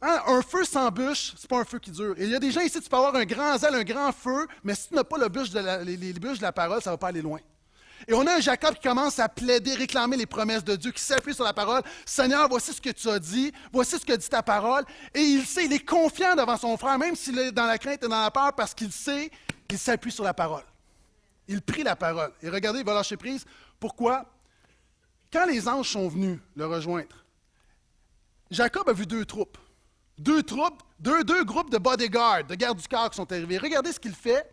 [0.00, 2.14] Hein, un feu sans bûche, c'est pas un feu qui dure.
[2.18, 4.12] Et il y a des gens ici, tu peux avoir un grand zèle, un grand
[4.12, 6.82] feu, mais si tu n'as pas le bûche de les, les bûches de la parole,
[6.82, 7.40] ça ne va pas aller loin.
[8.06, 11.02] Et on a un Jacob qui commence à plaider, réclamer les promesses de Dieu, qui
[11.02, 11.82] s'appuie sur la parole.
[12.06, 14.84] Seigneur, voici ce que tu as dit, voici ce que dit ta parole.
[15.14, 18.04] Et il sait, il est confiant devant son frère, même s'il est dans la crainte
[18.04, 19.30] et dans la peur, parce qu'il sait
[19.66, 20.64] qu'il s'appuie sur la parole.
[21.48, 22.32] Il prie la parole.
[22.42, 23.44] Et regardez, il va lâcher prise.
[23.80, 24.26] Pourquoi?
[25.32, 27.24] Quand les anges sont venus le rejoindre,
[28.50, 29.58] Jacob a vu deux troupes.
[30.18, 33.58] Deux troupes, deux, deux groupes de bodyguards, de gardes du corps qui sont arrivés.
[33.58, 34.50] Regardez ce qu'il fait.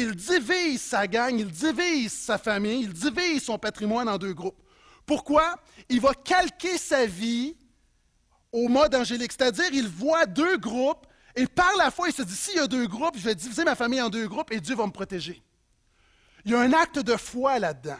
[0.00, 4.62] Il divise sa gang, il divise sa famille, il divise son patrimoine en deux groupes.
[5.04, 5.56] Pourquoi?
[5.88, 7.56] Il va calquer sa vie
[8.52, 12.36] au mode angélique, c'est-à-dire il voit deux groupes et par la foi, il se dit,
[12.36, 14.76] s'il y a deux groupes, je vais diviser ma famille en deux groupes et Dieu
[14.76, 15.42] va me protéger.
[16.44, 17.98] Il y a un acte de foi là-dedans.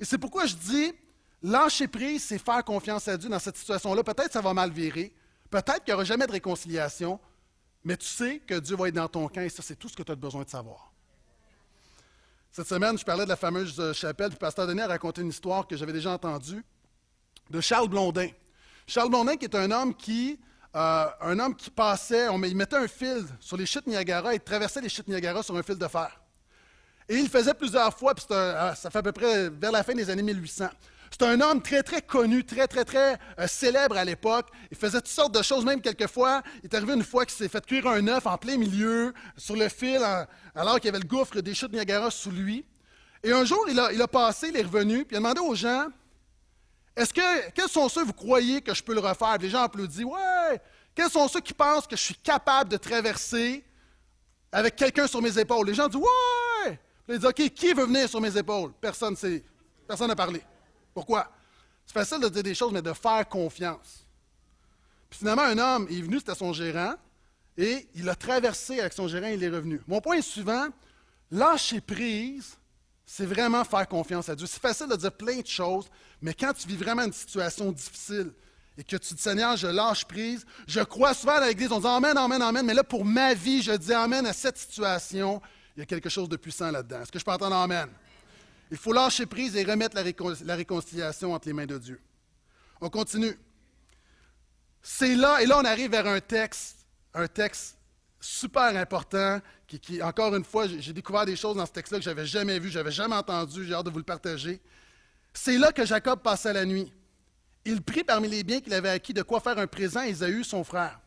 [0.00, 0.92] Et c'est pourquoi je dis,
[1.42, 4.02] lâcher prise, c'est faire confiance à Dieu dans cette situation-là.
[4.02, 5.14] Peut-être que ça va mal virer,
[5.48, 7.20] peut-être qu'il n'y aura jamais de réconciliation,
[7.84, 9.96] mais tu sais que Dieu va être dans ton camp et ça, c'est tout ce
[9.96, 10.89] que tu as besoin de savoir.
[12.52, 15.28] Cette semaine, je parlais de la fameuse euh, chapelle, puis Pasteur Denis a raconté une
[15.28, 16.64] histoire que j'avais déjà entendue
[17.48, 18.28] de Charles Blondin.
[18.88, 20.36] Charles Blondin, qui est un homme qui,
[20.74, 24.40] euh, un homme qui passait, on, il mettait un fil sur les chutes Niagara, il
[24.40, 26.20] traversait les chutes Niagara sur un fil de fer.
[27.08, 29.84] Et il le faisait plusieurs fois, puis euh, ça fait à peu près vers la
[29.84, 30.70] fin des années 1800.
[31.10, 34.48] C'est un homme très, très connu, très, très, très euh, célèbre à l'époque.
[34.70, 36.42] Il faisait toutes sortes de choses, même quelquefois.
[36.62, 39.56] Il est arrivé une fois qu'il s'est fait cuire un œuf en plein milieu, sur
[39.56, 40.00] le fil,
[40.54, 42.64] alors qu'il y avait le gouffre des chutes Niagara sous lui.
[43.22, 45.88] Et un jour, il a, passé, il est revenu, puis il a demandé aux gens
[46.96, 49.36] Est-ce que, quels sont ceux, vous croyez que je peux le refaire?
[49.38, 50.60] Les gens applaudissent Ouais
[50.94, 53.64] Quels sont ceux qui pensent que je suis capable de traverser
[54.50, 55.66] avec quelqu'un sur mes épaules?
[55.66, 58.72] Les gens disent Ouais Il dit OK, qui veut venir sur mes épaules?
[58.80, 59.16] Personne
[60.08, 60.42] n'a parlé.
[60.94, 61.30] Pourquoi?
[61.86, 64.06] C'est facile de dire des choses, mais de faire confiance.
[65.08, 66.94] Puis finalement, un homme est venu, c'était son gérant,
[67.58, 69.80] et il a traversé avec son gérant il est revenu.
[69.86, 70.68] Mon point est suivant,
[71.30, 72.56] lâcher prise,
[73.04, 74.46] c'est vraiment faire confiance à Dieu.
[74.46, 75.86] C'est facile de dire plein de choses,
[76.22, 78.30] mais quand tu vis vraiment une situation difficile
[78.78, 81.88] et que tu dis, Seigneur, je lâche prise, je crois souvent à l'Église, on dit
[81.88, 85.42] Amen, Amen, Amen, mais là, pour ma vie, je dis Amen à cette situation,
[85.76, 87.02] il y a quelque chose de puissant là-dedans.
[87.02, 87.88] Est-ce que je peux entendre Amen?
[88.70, 92.00] Il faut lâcher prise et remettre la, réconciliation entre les mains de Dieu.
[92.80, 93.36] On continue.
[94.82, 97.76] C'est là, et là on arrive vers un texte, un texte
[98.20, 102.10] super important, qui, encore une fois, j'ai découvert des choses dans ce texte-là que je
[102.10, 104.60] n'avais jamais vu, je n'avais jamais entendu, j'ai hâte de vous le partager.
[105.32, 106.92] C'est là que Jacob passait la nuit.
[107.64, 110.42] Il prit parmi les biens qu'il avait acquis de quoi faire un présent à Ésaü,
[110.42, 110.98] son frère.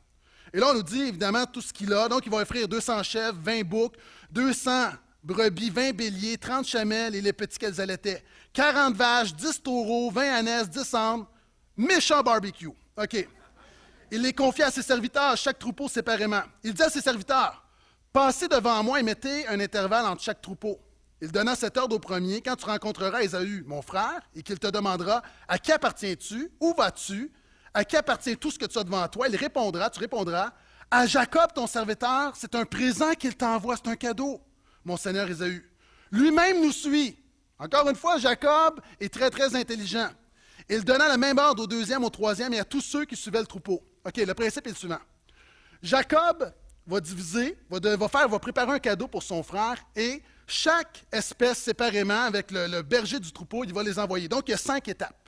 [0.54, 2.08] Et là, on nous dit évidemment tout ce qu'il a.
[2.08, 3.96] Donc, il va offrir 200 chèvres, 20 boucs,
[4.32, 4.92] 200
[5.24, 10.40] brebis, 20 béliers, 30 chamelles et les petits qu'elles allaitaient, 40 vaches, 10 taureaux, 20
[10.40, 11.26] ânesses, 10 ânes,
[11.78, 12.70] méchant barbecue.
[12.98, 13.28] OK.
[14.12, 16.44] Il les confia à ses serviteurs, chaque troupeau séparément.
[16.64, 17.64] Il dit à ses serviteurs
[18.12, 20.80] Passez devant moi et mettez un intervalle entre chaque troupeau.
[21.20, 22.42] Il donna cet ordre au premier.
[22.42, 26.52] Quand tu rencontreras Ésaü, mon frère, et qu'il te demandera À qui appartiens-tu?
[26.60, 27.32] Où vas-tu?
[27.74, 30.52] À qui appartient tout ce que tu as devant toi Il répondra Tu répondras
[30.92, 34.42] À Jacob, ton serviteur, c'est un présent qu'il t'envoie, c'est un cadeau
[34.86, 35.28] mon Seigneur.
[36.12, 37.18] Lui-même nous suit.
[37.60, 40.10] Encore une fois, Jacob est très, très intelligent.
[40.70, 43.40] Il donna le même ordre au deuxième, au troisième et à tous ceux qui suivaient
[43.40, 43.82] le troupeau.
[44.06, 45.00] OK, le principe est le suivant.
[45.82, 46.54] Jacob
[46.86, 52.24] va diviser, va, faire, va préparer un cadeau pour son frère et chaque espèce séparément
[52.24, 54.28] avec le berger du troupeau, il va les envoyer.
[54.28, 55.23] Donc, il y a cinq étapes.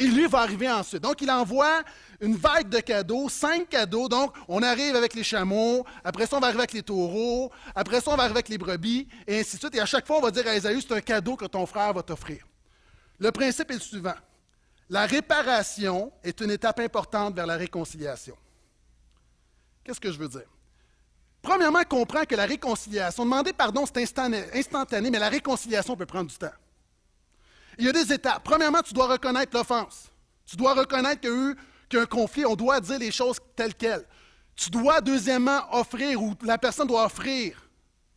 [0.00, 1.02] Et lui va arriver ensuite.
[1.02, 1.82] Donc, il envoie
[2.22, 4.08] une vague de cadeaux, cinq cadeaux.
[4.08, 8.00] Donc, on arrive avec les chameaux, après ça, on va arriver avec les taureaux, après
[8.00, 9.74] ça, on va arriver avec les brebis, et ainsi de suite.
[9.74, 11.92] Et à chaque fois, on va dire à Esaü, c'est un cadeau que ton frère
[11.92, 12.46] va t'offrir.
[13.18, 14.14] Le principe est le suivant.
[14.88, 18.36] La réparation est une étape importante vers la réconciliation.
[19.84, 20.48] Qu'est-ce que je veux dire?
[21.42, 24.00] Premièrement, comprends que la réconciliation, demander pardon, c'est
[24.54, 26.48] instantané, mais la réconciliation peut prendre du temps
[27.80, 28.42] il y a des étapes.
[28.44, 30.10] Premièrement, tu dois reconnaître l'offense.
[30.46, 31.56] Tu dois reconnaître qu'il y a eu
[32.02, 32.44] un conflit.
[32.44, 34.06] On doit dire les choses telles quelles.
[34.54, 37.68] Tu dois, deuxièmement, offrir, ou la personne doit offrir,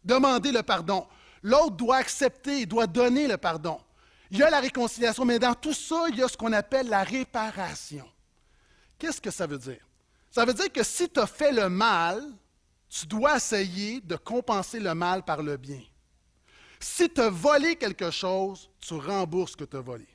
[0.04, 1.08] demander le pardon.
[1.42, 3.80] L'autre doit accepter, doit donner le pardon.
[4.30, 6.90] Il y a la réconciliation, mais dans tout ça, il y a ce qu'on appelle
[6.90, 8.06] la réparation.
[8.98, 9.86] Qu'est-ce que ça veut dire?
[10.32, 12.22] Ça veut dire que si tu as fait le mal,
[12.90, 15.82] tu dois essayer de compenser le mal par le bien.
[16.84, 20.06] Si tu as volé quelque chose, tu rembourses ce que tu as volé.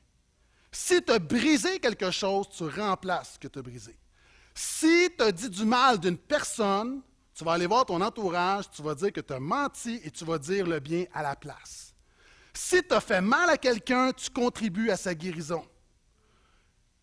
[0.70, 3.98] Si tu as brisé quelque chose, tu remplaces ce que tu as brisé.
[4.54, 7.00] Si tu as dit du mal d'une personne,
[7.34, 10.26] tu vas aller voir ton entourage, tu vas dire que tu as menti et tu
[10.26, 11.94] vas dire le bien à la place.
[12.52, 15.64] Si tu as fait mal à quelqu'un, tu contribues à sa guérison.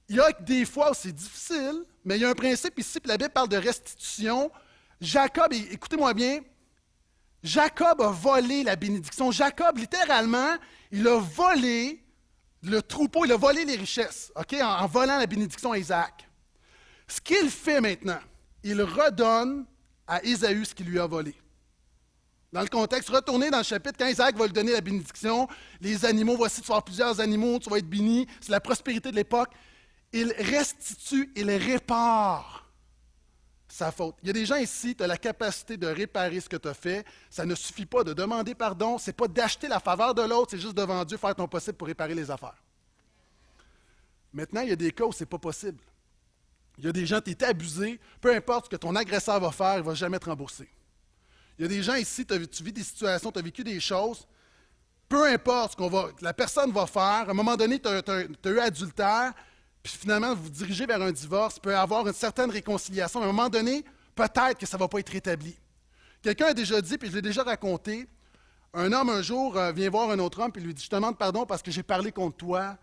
[0.08, 3.00] Il y a des fois où c'est difficile, mais il y a un principe ici,
[3.00, 4.52] puis la Bible parle de restitution.
[5.02, 6.42] Jacob, écoutez-moi bien,
[7.46, 9.32] Jacob a volé la bénédiction.
[9.32, 10.56] Jacob, littéralement,
[10.92, 12.04] il a volé
[12.64, 16.28] le troupeau, il a volé les richesses, OK, en, volant la bénédiction à Isaac.
[17.08, 18.20] Ce qu'il fait maintenant,
[18.64, 19.66] il redonne
[20.08, 21.36] à Ésaü ce qu'il lui a volé.
[22.52, 25.48] Dans le contexte, retournez dans le chapitre, quand Isaac va lui donner la bénédiction,
[25.82, 29.12] les animaux, voici, tu vas avoir plusieurs animaux, tu vas être béni, c'est la prospérité
[29.12, 29.50] de l'époque.
[30.12, 32.65] Il restitue, il répare
[33.76, 34.16] sa faute.
[34.24, 36.68] Il y a des gens ici, tu as la capacité de réparer ce que tu
[36.68, 37.06] as fait.
[37.30, 40.52] Ça ne suffit pas de demander pardon, ce n'est pas d'acheter la faveur de l'autre,
[40.52, 42.56] c'est juste devant Dieu faire ton possible pour réparer les affaires.
[44.32, 45.84] Maintenant, il y a des cas où ce n'est pas possible.
[46.78, 49.52] Il y a des gens, tu es abusé, peu importe ce que ton agresseur va
[49.52, 50.70] faire, il ne va jamais te rembourser.
[51.60, 54.26] Il y a des gens ici, tu vis des situations, tu as vécu des choses,
[55.10, 58.60] peu importe ce que la personne va faire, à un moment donné, tu as eu
[58.60, 59.34] adultère,
[59.86, 63.22] puis finalement vous dirigez vers un divorce, peut avoir une certaine réconciliation.
[63.22, 65.56] À un moment donné, peut-être que ça ne va pas être rétabli.
[66.24, 68.10] Quelqu'un a déjà dit, puis je l'ai déjà raconté,
[68.74, 70.96] un homme un jour euh, vient voir un autre homme, puis lui dit, je te
[70.96, 72.80] demande pardon parce que j'ai parlé contre toi,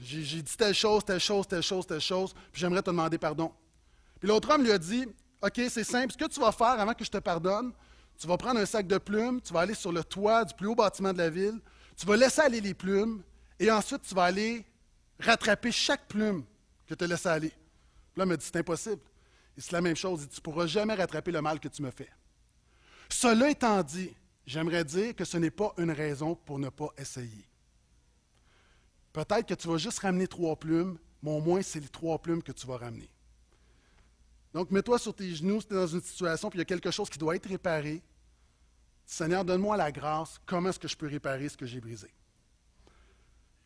[0.00, 3.50] j'ai dit telle chose, telle chose, telle chose, telle chose, puis j'aimerais te demander pardon.
[4.20, 5.08] Puis l'autre homme lui a dit,
[5.42, 7.72] OK, c'est simple, ce que tu vas faire avant que je te pardonne,
[8.20, 10.68] tu vas prendre un sac de plumes, tu vas aller sur le toit du plus
[10.68, 11.58] haut bâtiment de la ville,
[11.96, 13.20] tu vas laisser aller les plumes,
[13.58, 14.64] et ensuite tu vas aller
[15.18, 16.44] rattraper chaque plume
[16.86, 17.52] que tu as laissé aller.
[18.16, 19.02] Là, il m'a dit, c'est impossible.
[19.56, 20.22] Et c'est la même chose.
[20.22, 22.10] Il dit, tu ne pourras jamais rattraper le mal que tu me fais.
[23.08, 24.14] Cela étant dit,
[24.46, 27.46] j'aimerais dire que ce n'est pas une raison pour ne pas essayer.
[29.12, 32.42] Peut-être que tu vas juste ramener trois plumes, mais au moins, c'est les trois plumes
[32.42, 33.08] que tu vas ramener.
[34.52, 36.66] Donc, mets-toi sur tes genoux si tu es dans une situation, puis il y a
[36.66, 38.02] quelque chose qui doit être réparé.
[39.04, 40.40] Seigneur, donne-moi la grâce.
[40.46, 42.08] Comment est-ce que je peux réparer ce que j'ai brisé?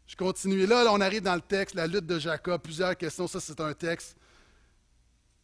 [0.08, 0.66] Je continue.
[0.66, 3.28] là, on arrive dans le texte, la lutte de Jacob, plusieurs questions.
[3.28, 4.16] Ça, c'est un texte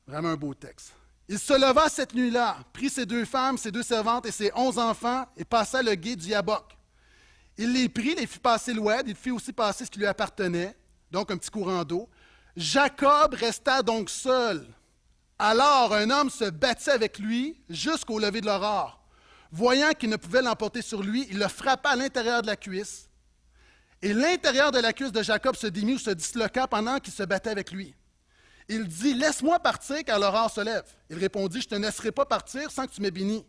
[0.06, 0.92] Vraiment un beau texte.
[1.28, 4.78] Il se leva cette nuit-là, prit ses deux femmes, ses deux servantes et ses onze
[4.78, 6.76] enfants et passa le gué du Yabok.
[7.56, 10.76] Il les prit, les fit passer l'oued, il fit aussi passer ce qui lui appartenait,
[11.10, 12.10] donc un petit courant d'eau.
[12.56, 14.66] Jacob resta donc seul.
[15.38, 19.00] Alors un homme se battit avec lui jusqu'au lever de l'aurore.
[19.50, 23.08] Voyant qu'il ne pouvait l'emporter sur lui, il le frappa à l'intérieur de la cuisse.
[24.04, 27.22] Et l'intérieur de la cuisse de Jacob se démit ou se disloqua pendant qu'il se
[27.22, 27.94] battait avec lui.
[28.68, 30.84] Il dit Laisse-moi partir car l'aurore se lève.
[31.08, 33.46] Il répondit Je ne te laisserai pas partir sans que tu m'aies béni.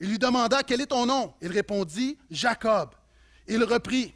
[0.00, 1.32] Il lui demanda Quel est ton nom?
[1.40, 2.90] Il répondit Jacob.
[3.46, 4.12] Il reprit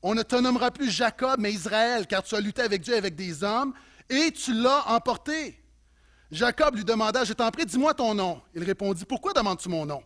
[0.00, 2.98] On ne te nommera plus Jacob, mais Israël, car tu as lutté avec Dieu et
[2.98, 3.74] avec des hommes,
[4.08, 5.62] et tu l'as emporté.
[6.30, 8.40] Jacob lui demanda Je t'en prie, dis-moi ton nom.
[8.54, 10.02] Il répondit Pourquoi demandes-tu mon nom?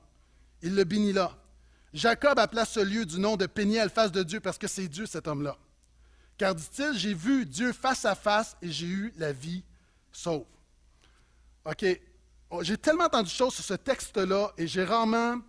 [0.61, 1.40] Il le bénit là.
[1.93, 5.07] Jacob appela ce lieu du nom de Péniel, face de Dieu, parce que c'est Dieu
[5.07, 5.57] cet homme-là.
[6.39, 9.65] Car dit-il J'ai vu Dieu face à face et j'ai eu la vie
[10.13, 10.47] sauve.
[11.65, 11.85] OK.
[12.51, 15.41] Oh, j'ai tellement entendu choses sur ce texte-là et j'ai rarement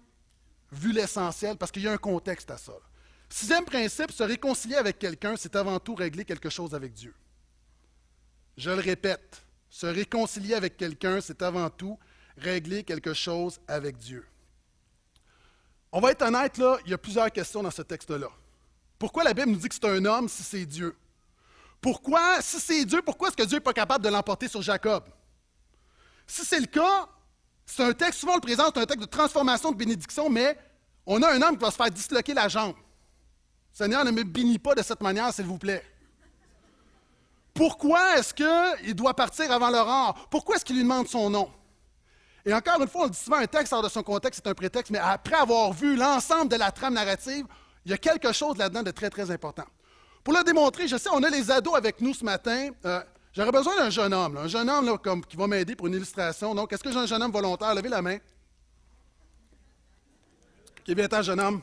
[0.71, 2.73] vu l'essentiel parce qu'il y a un contexte à ça.
[3.29, 7.15] Sixième principe, se réconcilier avec quelqu'un, c'est avant tout régler quelque chose avec Dieu.
[8.57, 11.97] Je le répète, se réconcilier avec quelqu'un, c'est avant tout
[12.37, 14.25] régler quelque chose avec Dieu.
[15.91, 18.27] On va être honnête, là, il y a plusieurs questions dans ce texte-là.
[18.97, 20.95] Pourquoi la Bible nous dit que c'est un homme si c'est Dieu?
[21.81, 25.03] Pourquoi, si c'est Dieu, pourquoi est-ce que Dieu n'est pas capable de l'emporter sur Jacob?
[26.27, 27.09] Si c'est le cas,
[27.65, 30.57] c'est un texte, souvent on le présente, c'est un texte de transformation, de bénédiction, mais
[31.05, 32.75] on a un homme qui va se faire disloquer la jambe.
[33.73, 35.83] Seigneur, ne me bénis pas de cette manière, s'il vous plaît.
[37.53, 40.27] Pourquoi est-ce qu'il doit partir avant l'aurore?
[40.29, 41.51] Pourquoi est-ce qu'il lui demande son nom?
[42.45, 44.53] Et encore une fois, on dit souvent un texte hors de son contexte, c'est un
[44.53, 47.45] prétexte, mais après avoir vu l'ensemble de la trame narrative,
[47.85, 49.65] il y a quelque chose là-dedans de très, très important.
[50.23, 52.69] Pour le démontrer, je sais, on a les ados avec nous ce matin.
[52.85, 53.01] Euh,
[53.33, 56.53] j'aurais besoin d'un jeune homme, un jeune homme comme, qui va m'aider pour une illustration.
[56.53, 57.73] Donc, est-ce que j'ai un jeune homme volontaire?
[57.73, 58.17] Levez la main.
[60.83, 61.61] Qui bien temps, jeune homme.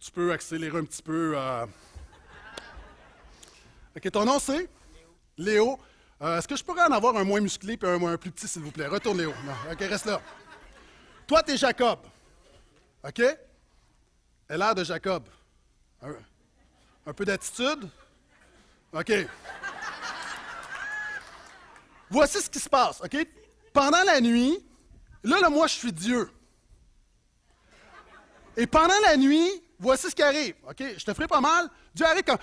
[0.00, 1.34] Tu peux accélérer un petit peu.
[1.36, 1.66] Euh.
[3.96, 4.68] OK, ton nom c'est?
[5.36, 5.78] Léo.
[6.20, 8.46] Euh, est-ce que je pourrais en avoir un moins musclé et un, un plus petit,
[8.46, 8.86] s'il vous plaît?
[8.86, 9.32] Retourne, Léo.
[9.44, 9.72] Non.
[9.72, 10.20] OK, reste là.
[11.26, 11.98] Toi, tu es Jacob.
[13.04, 13.20] OK?
[14.48, 15.24] Elle l'air de Jacob.
[17.06, 17.88] Un, peu d'attitude?
[18.92, 19.12] OK.
[22.10, 23.16] Voici ce qui se passe, OK?
[23.72, 24.58] Pendant la nuit,
[25.24, 26.30] là, là, moi, je suis Dieu.
[28.56, 30.84] Et pendant la nuit, voici ce qui arrive, OK?
[30.98, 31.68] Je te ferai pas mal.
[31.94, 32.38] Dieu arrive comme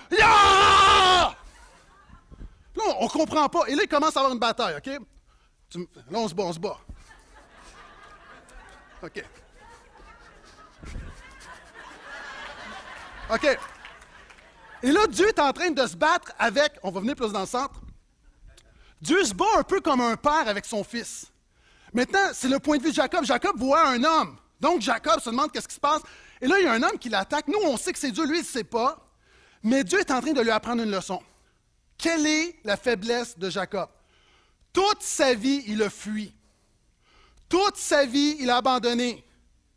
[2.76, 3.66] Là, on ne comprend pas.
[3.68, 4.86] Et là, il commence à avoir une bataille, OK?
[6.10, 6.78] Là, on se bat, on se bat.
[9.02, 9.24] OK.
[13.32, 13.58] OK.
[14.82, 17.40] Et là, Dieu est en train de se battre avec, on va venir plus dans
[17.40, 17.80] le centre,
[19.00, 21.26] Dieu se bat un peu comme un père avec son fils.
[21.92, 23.24] Maintenant, c'est le point de vue de Jacob.
[23.24, 24.36] Jacob voit un homme.
[24.60, 26.02] Donc, Jacob se demande qu'est-ce qui se passe.
[26.40, 27.48] Et là, il y a un homme qui l'attaque.
[27.48, 28.26] Nous, on sait que c'est Dieu.
[28.26, 28.98] Lui, il ne sait pas.
[29.62, 31.20] Mais Dieu est en train de lui apprendre une leçon.
[32.00, 33.88] Quelle est la faiblesse de Jacob?
[34.72, 36.34] Toute sa vie, il a fui.
[37.48, 39.24] Toute sa vie, il a abandonné.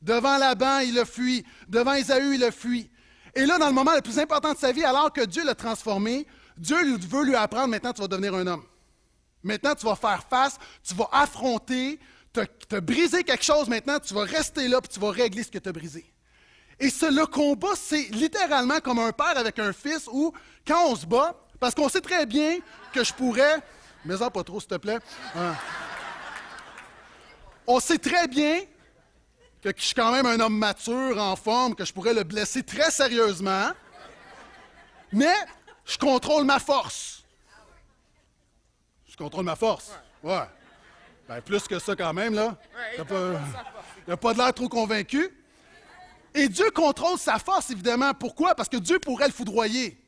[0.01, 1.45] Devant Laban, il a fui.
[1.67, 2.89] Devant Ésaü, il a fui.
[3.35, 5.55] Et là, dans le moment le plus important de sa vie, alors que Dieu l'a
[5.55, 8.63] transformé, Dieu veut lui apprendre maintenant, tu vas devenir un homme.
[9.41, 11.99] Maintenant, tu vas faire face, tu vas affronter,
[12.31, 12.39] tu
[12.75, 15.57] as, brisé quelque chose maintenant, tu vas rester là, puis tu vas régler ce que
[15.57, 16.05] tu as brisé.
[16.79, 20.31] Et ce, le combat, c'est littéralement comme un père avec un fils où,
[20.65, 22.57] quand on se bat, parce qu'on sait très bien
[22.91, 23.61] que je pourrais.
[24.03, 24.99] Mais en pas trop, s'il te plaît.
[25.33, 25.55] Hein.
[27.65, 28.59] On sait très bien
[29.61, 32.63] que je suis quand même un homme mature, en forme, que je pourrais le blesser
[32.63, 33.69] très sérieusement,
[35.13, 35.33] mais
[35.85, 37.23] je contrôle ma force.
[39.07, 39.93] Je contrôle ma force.
[40.21, 40.43] Ouais.
[41.29, 42.57] Ben, plus que ça quand même, là.
[42.97, 43.05] Il
[44.09, 45.31] n'a pas de l'air trop convaincu.
[46.33, 48.13] Et Dieu contrôle sa force, évidemment.
[48.13, 48.53] Pourquoi?
[48.53, 50.02] Parce que Dieu pourrait le foudroyer.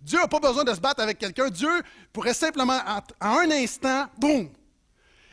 [0.00, 1.48] Dieu n'a pas besoin de se battre avec quelqu'un.
[1.48, 1.82] Dieu
[2.12, 2.78] pourrait simplement,
[3.20, 4.50] en un instant, boum.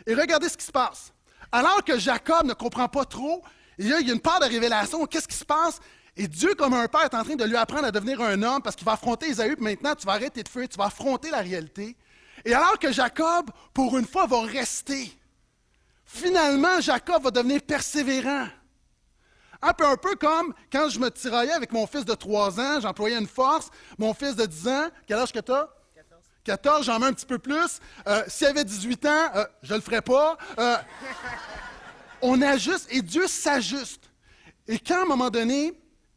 [0.06, 1.12] Et regardez ce qui se passe.
[1.52, 3.44] Alors que Jacob ne comprend pas trop,
[3.78, 5.06] il y a une part de révélation.
[5.06, 5.80] Qu'est-ce qui se passe?
[6.16, 8.62] Et Dieu, comme un père, est en train de lui apprendre à devenir un homme
[8.62, 9.56] parce qu'il va affronter Esaü.
[9.60, 11.96] Maintenant, tu vas arrêter de fuir, tu vas affronter la réalité.
[12.46, 15.12] Et alors que Jacob, pour une fois, va rester,
[16.06, 18.48] finalement, Jacob va devenir persévérant.
[19.62, 22.80] Un peu, un peu comme quand je me tiraillais avec mon fils de 3 ans,
[22.82, 23.70] j'employais une force.
[23.98, 25.70] Mon fils de 10 ans, quel âge que tu as?
[25.96, 26.22] 14.
[26.44, 27.80] 14, j'en mets un petit peu plus.
[28.08, 30.38] Euh, s'il avait 18 ans, euh, je ne le ferais pas.
[30.58, 30.78] Euh,
[32.22, 34.10] on ajuste et Dieu s'ajuste.
[34.68, 35.74] Et quand à un moment donné,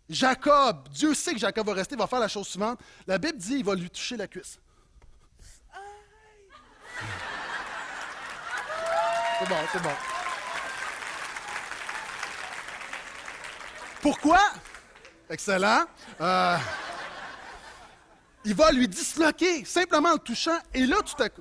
[0.09, 2.79] Jacob, Dieu sait que Jacob va rester, il va faire la chose suivante.
[3.07, 4.59] La Bible dit il va lui toucher la cuisse.
[9.39, 10.14] C'est bon, c'est bon.
[14.05, 14.39] Pourquoi?
[15.31, 15.87] Excellent.
[16.21, 16.59] Euh,
[18.45, 21.41] il va lui disloquer simplement en le touchant, et là, tout à coup.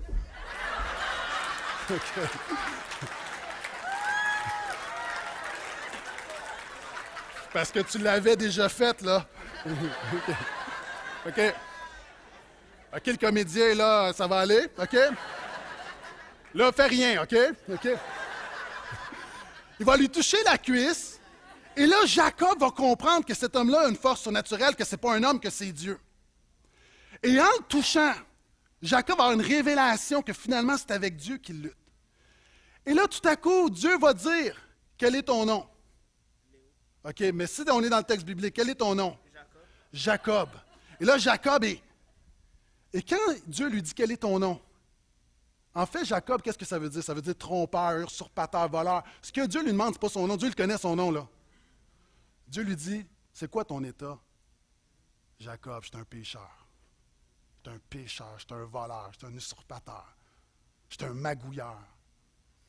[7.51, 9.26] Parce que tu l'avais déjà fait, là.
[11.28, 11.41] OK.
[12.95, 14.97] OK, le comédien, là, ça va aller, OK?
[16.53, 17.36] Là, fais rien, OK?
[17.74, 17.89] OK?
[19.82, 21.12] Il va lui toucher la cuisse,
[21.76, 24.97] et là, Jacob va comprendre que cet homme-là a une force surnaturelle, que ce n'est
[24.99, 25.99] pas un homme, que c'est Dieu.
[27.24, 28.13] Et en le touchant,
[28.82, 31.78] Jacob avoir une révélation que finalement, c'est avec Dieu qu'il lutte.
[32.86, 34.55] Et là, tout à coup, Dieu va dire
[34.97, 35.65] Quel est ton nom
[37.05, 39.17] OK, mais si on est dans le texte biblique, quel est ton nom?
[39.91, 40.49] Jacob.
[40.49, 40.49] Jacob.
[41.01, 41.82] Et là, Jacob est.
[42.93, 43.17] Et quand
[43.47, 44.61] Dieu lui dit Quel est ton nom
[45.74, 47.03] En fait, Jacob, qu'est-ce que ça veut dire?
[47.03, 49.03] Ça veut dire trompeur, usurpateur, voleur.
[49.21, 50.38] Ce que Dieu lui demande, ce n'est pas son nom.
[50.38, 51.28] Dieu le connaît son nom, là.
[52.47, 54.19] Dieu lui dit C'est quoi ton état?
[55.39, 56.67] Jacob, je suis un pécheur.
[57.63, 60.15] Je suis un pécheur, je suis un voleur, je suis un usurpateur.
[60.89, 61.79] Je suis un magouilleur.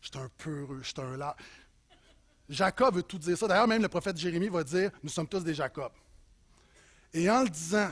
[0.01, 1.35] Je suis un peureux, je suis un.
[2.49, 3.49] Jacob veut tout dire ça.
[3.49, 5.93] D'ailleurs, même le prophète Jérémie va dire Nous sommes tous des Jacob.
[7.13, 7.91] Et en le disant,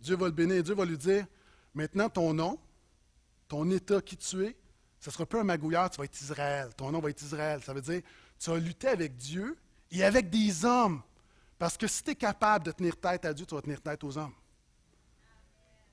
[0.00, 0.62] Dieu va le bénir.
[0.62, 1.26] Dieu va lui dire
[1.74, 2.58] Maintenant, ton nom,
[3.48, 4.56] ton état qui tu es,
[5.00, 6.70] ce sera pas un magouilleur, tu vas être Israël.
[6.76, 7.62] Ton nom va être Israël.
[7.62, 8.00] Ça veut dire
[8.38, 9.56] Tu as lutté avec Dieu
[9.94, 11.02] et avec des hommes.
[11.58, 14.02] Parce que si tu es capable de tenir tête à Dieu, tu vas tenir tête
[14.02, 14.34] aux hommes.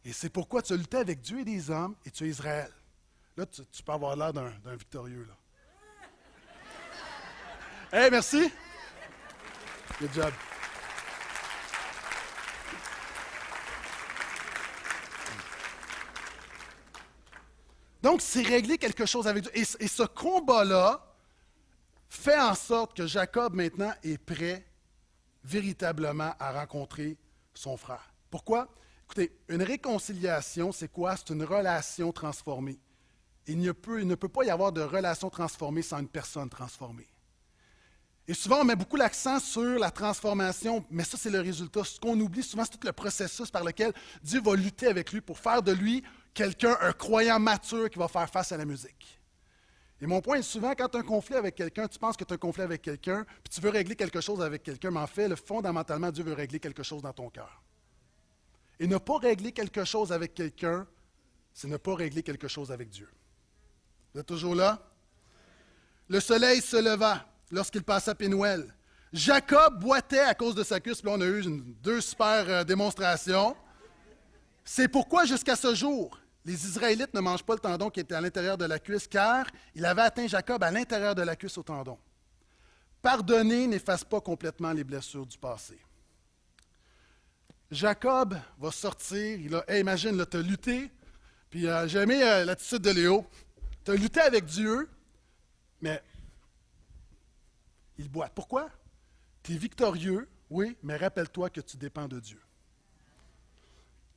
[0.04, 2.72] Et c'est pourquoi tu as lutté avec Dieu et des hommes et tu es Israël.
[3.38, 5.28] Là, tu, peux avoir l'air d'un victorieux.
[5.28, 5.36] Là.
[7.94, 8.52] Hey, merci.
[10.00, 10.34] Good job.
[18.02, 19.52] Donc, c'est régler quelque chose avec Dieu.
[19.54, 21.11] Et, et ce combat-là
[22.12, 24.66] fait en sorte que Jacob maintenant est prêt
[25.44, 27.18] véritablement à rencontrer
[27.54, 28.14] son frère.
[28.30, 28.68] Pourquoi?
[29.06, 31.16] Écoutez, une réconciliation, c'est quoi?
[31.16, 32.80] C'est une relation transformée.
[33.48, 36.50] Il ne, peut, il ne peut pas y avoir de relation transformée sans une personne
[36.50, 37.08] transformée.
[38.28, 41.84] Et souvent, on met beaucoup l'accent sur la transformation, mais ça, c'est le résultat.
[41.84, 45.22] Ce qu'on oublie souvent, c'est tout le processus par lequel Dieu va lutter avec lui
[45.22, 46.04] pour faire de lui
[46.34, 49.21] quelqu'un, un croyant mature qui va faire face à la musique.
[50.02, 52.24] Et mon point est souvent, quand tu as un conflit avec quelqu'un, tu penses que
[52.24, 55.00] tu as un conflit avec quelqu'un, puis tu veux régler quelque chose avec quelqu'un, mais
[55.00, 57.62] en fait, fondamentalement, Dieu veut régler quelque chose dans ton cœur.
[58.80, 60.88] Et ne pas régler quelque chose avec quelqu'un,
[61.54, 63.08] c'est ne pas régler quelque chose avec Dieu.
[64.14, 64.82] Vous êtes toujours là?
[66.08, 68.74] Le soleil se leva lorsqu'il passa Pénuel.
[69.14, 71.02] Jacob boitait à cause de sa cuisse.
[71.02, 71.44] Puis là, on a eu
[71.82, 73.56] deux super euh, démonstrations.
[74.64, 78.22] C'est pourquoi, jusqu'à ce jour, les Israélites ne mangent pas le tendon qui était à
[78.22, 81.64] l'intérieur de la cuisse, car il avait atteint Jacob à l'intérieur de la cuisse au
[81.64, 81.98] tendon.
[83.02, 85.80] Pardonner n'efface pas complètement les blessures du passé.
[87.70, 90.92] Jacob va sortir, il a, imagine, tu as lutté,
[91.50, 93.26] puis euh, j'ai aimé euh, l'attitude de Léo.
[93.86, 94.90] Tu as lutté avec Dieu,
[95.82, 96.02] mais
[97.98, 98.34] il boite.
[98.36, 98.70] Pourquoi?
[99.44, 102.42] Tu es victorieux, oui, mais rappelle-toi que tu dépends de Dieu.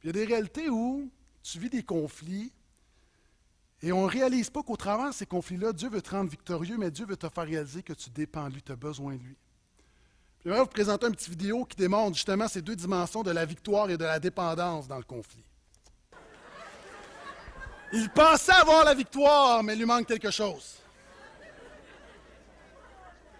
[0.02, 1.10] il y a des réalités où
[1.44, 2.50] tu vis des conflits
[3.82, 6.78] et on ne réalise pas qu'au travers de ces conflits-là, Dieu veut te rendre victorieux,
[6.78, 9.22] mais Dieu veut te faire réaliser que tu dépends de lui, tu as besoin de
[9.22, 9.36] lui.
[10.42, 13.44] Je vais vous présenter une petite vidéo qui démontre justement ces deux dimensions de la
[13.44, 15.44] victoire et de la dépendance dans le conflit.
[17.92, 20.78] Il pensait avoir la victoire, mais il lui manque quelque chose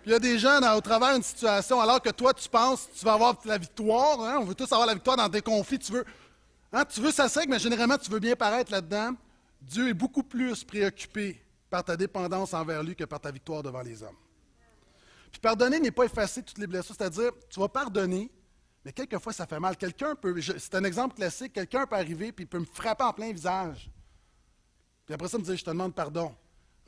[0.07, 3.05] il y a des gens au travers d'une situation, alors que toi, tu penses tu
[3.05, 4.21] vas avoir la victoire.
[4.21, 5.79] Hein, on veut tous avoir la victoire dans des conflits.
[5.79, 6.05] Tu veux,
[6.75, 9.15] hein, tu veux s'assurer, mais généralement, tu veux bien paraître là-dedans.
[9.61, 13.81] Dieu est beaucoup plus préoccupé par ta dépendance envers lui que par ta victoire devant
[13.81, 14.17] les hommes.
[15.31, 18.31] Puis pardonner n'est pas effacer toutes les blessures, c'est-à-dire, tu vas pardonner,
[18.85, 19.77] mais quelquefois ça fait mal.
[19.77, 23.33] Quelqu'un peut, c'est un exemple classique, quelqu'un peut arriver puis peut me frapper en plein
[23.33, 23.91] visage.
[25.07, 26.35] Puis après ça, me dire, je te demande pardon.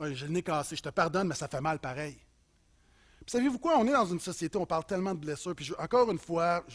[0.01, 2.17] j'ai le nez cassé, je te pardonne, mais ça fait mal pareil.
[3.25, 3.77] Savez-vous quoi?
[3.77, 5.53] On est dans une société, on parle tellement de blessures.
[5.53, 6.65] Puis encore une fois,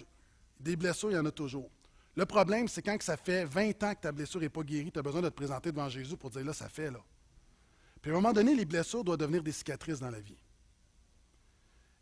[0.60, 1.70] des blessures, il y en a toujours.
[2.14, 4.98] Le problème, c'est quand ça fait 20 ans que ta blessure n'est pas guérie, tu
[4.98, 6.98] as besoin de te présenter devant Jésus pour dire là, ça fait là.
[8.00, 10.36] Puis à un moment donné, les blessures doivent devenir des cicatrices dans la vie.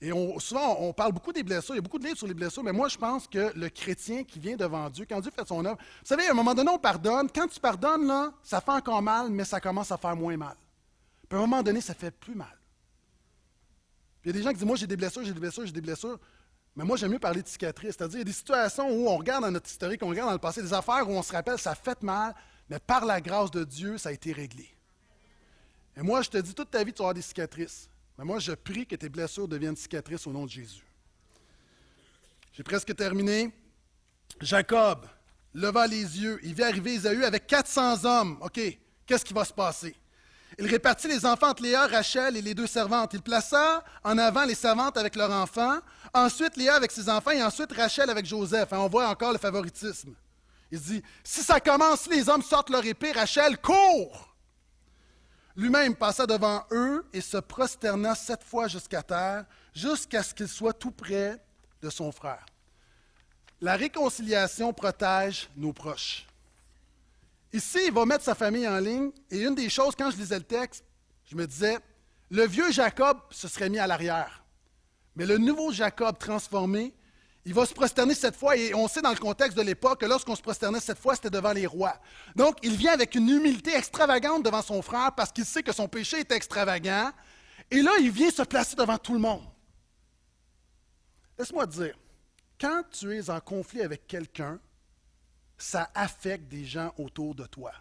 [0.00, 2.34] Et souvent, on parle beaucoup des blessures, il y a beaucoup de livres sur les
[2.34, 5.46] blessures, mais moi, je pense que le chrétien qui vient devant Dieu, quand Dieu fait
[5.46, 7.28] son œuvre, vous savez, à un moment donné, on pardonne.
[7.30, 10.56] Quand tu pardonnes, là, ça fait encore mal, mais ça commence à faire moins mal.
[11.28, 12.56] Puis à un moment donné, ça fait plus mal
[14.24, 15.72] il y a des gens qui disent Moi, j'ai des blessures, j'ai des blessures, j'ai
[15.72, 16.18] des blessures.
[16.76, 17.96] Mais moi, j'aime mieux parler de cicatrices.
[17.96, 20.34] C'est-à-dire, il y a des situations où on regarde dans notre historique, on regarde dans
[20.34, 22.34] le passé, des affaires où on se rappelle, ça fait mal,
[22.68, 24.68] mais par la grâce de Dieu, ça a été réglé.
[25.96, 27.88] Et moi, je te dis, toute ta vie, tu avoir des cicatrices.
[28.16, 30.84] Mais moi, je prie que tes blessures deviennent cicatrices au nom de Jésus.
[32.52, 33.50] J'ai presque terminé.
[34.40, 35.06] Jacob
[35.54, 36.38] leva les yeux.
[36.42, 38.38] Il vit arriver Isaü avec 400 hommes.
[38.40, 38.60] OK,
[39.06, 39.94] qu'est-ce qui va se passer?
[40.58, 43.14] Il répartit les enfants entre Léa, Rachel et les deux servantes.
[43.14, 45.78] Il plaça en avant les servantes avec leurs enfants,
[46.12, 48.72] ensuite Léa avec ses enfants et ensuite Rachel avec Joseph.
[48.72, 50.14] Hein, on voit encore le favoritisme.
[50.72, 54.34] Il dit, si ça commence, les hommes sortent leur épée, Rachel court.
[55.56, 59.44] Lui-même passa devant eux et se prosterna sept fois jusqu'à terre,
[59.74, 61.38] jusqu'à ce qu'il soit tout près
[61.82, 62.44] de son frère.
[63.60, 66.26] La réconciliation protège nos proches.
[67.52, 70.38] Ici, il va mettre sa famille en ligne, et une des choses, quand je lisais
[70.38, 70.84] le texte,
[71.24, 71.78] je me disais,
[72.30, 74.44] le vieux Jacob se serait mis à l'arrière.
[75.16, 76.94] Mais le nouveau Jacob transformé,
[77.44, 80.06] il va se prosterner cette fois, et on sait dans le contexte de l'époque que
[80.06, 81.98] lorsqu'on se prosternait cette fois, c'était devant les rois.
[82.36, 85.88] Donc, il vient avec une humilité extravagante devant son frère parce qu'il sait que son
[85.88, 87.10] péché est extravagant.
[87.70, 89.44] Et là, il vient se placer devant tout le monde.
[91.38, 91.98] Laisse-moi te dire,
[92.60, 94.60] quand tu es en conflit avec quelqu'un,
[95.62, 97.72] ça affecte des gens autour de toi.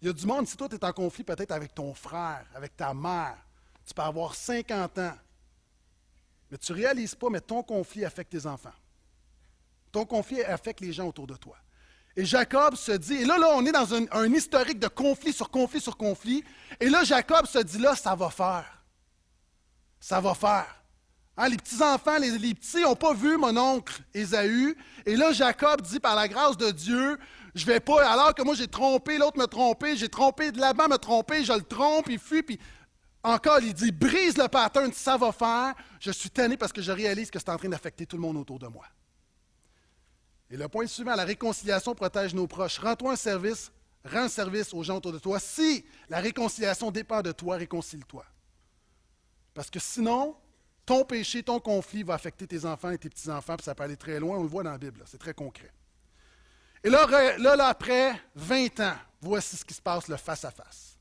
[0.00, 2.44] Il y a du monde, si toi tu es en conflit peut-être avec ton frère,
[2.54, 3.36] avec ta mère,
[3.86, 5.14] tu peux avoir 50 ans,
[6.50, 8.74] mais tu ne réalises pas, mais ton conflit affecte tes enfants.
[9.90, 11.56] Ton conflit affecte les gens autour de toi.
[12.16, 15.50] Et Jacob se dit, et là, là, on est dans un, historique de conflit sur
[15.50, 16.44] conflit sur conflit,
[16.80, 18.82] et là, Jacob se dit, là, ça va faire.
[20.00, 20.82] Ça va faire.
[21.36, 24.76] Hein, les petits-enfants, les, petits n'ont pas vu mon oncle Ésaü.
[25.04, 27.18] Et là, Jacob dit, par la grâce de Dieu,
[27.54, 30.88] je vais pas, alors que moi j'ai trompé, l'autre me trompé, j'ai trompé, de là-bas
[30.88, 32.58] me trompé, je le trompe, il fuit, puis
[33.22, 35.74] encore, il dit, brise le pattern, ça va faire.
[35.98, 38.36] Je suis tanné parce que je réalise que c'est en train d'affecter tout le monde
[38.36, 38.84] autour de moi.
[40.48, 42.78] Et le point suivant, la réconciliation protège nos proches.
[42.78, 43.72] Rends-toi un service,
[44.04, 45.40] rends service aux gens autour de toi.
[45.40, 48.24] Si la réconciliation dépend de toi, réconcilie-toi.
[49.54, 50.36] Parce que sinon,
[50.86, 53.96] ton péché, ton conflit va affecter tes enfants et tes petits-enfants, puis ça peut aller
[53.96, 55.72] très loin, on le voit dans la Bible, c'est très concret.
[56.84, 57.06] Et là,
[57.38, 60.96] là, après 20 ans, voici ce qui se passe le face-à-face.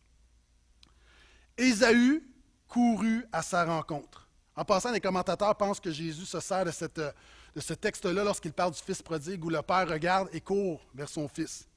[1.56, 2.24] Ésaü
[2.68, 4.28] courut à sa rencontre.
[4.56, 8.82] En passant, les commentateurs pensent que Jésus se sert de, ce texte-là lorsqu'il parle du
[8.82, 11.68] fils prodigue, où le père regarde et court vers son fils.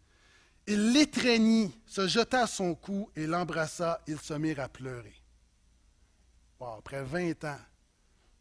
[0.67, 4.01] Il l'étreignit, se jeta à son cou et l'embrassa.
[4.07, 5.15] Ils se mirent à pleurer.
[6.61, 7.59] après 20 ans,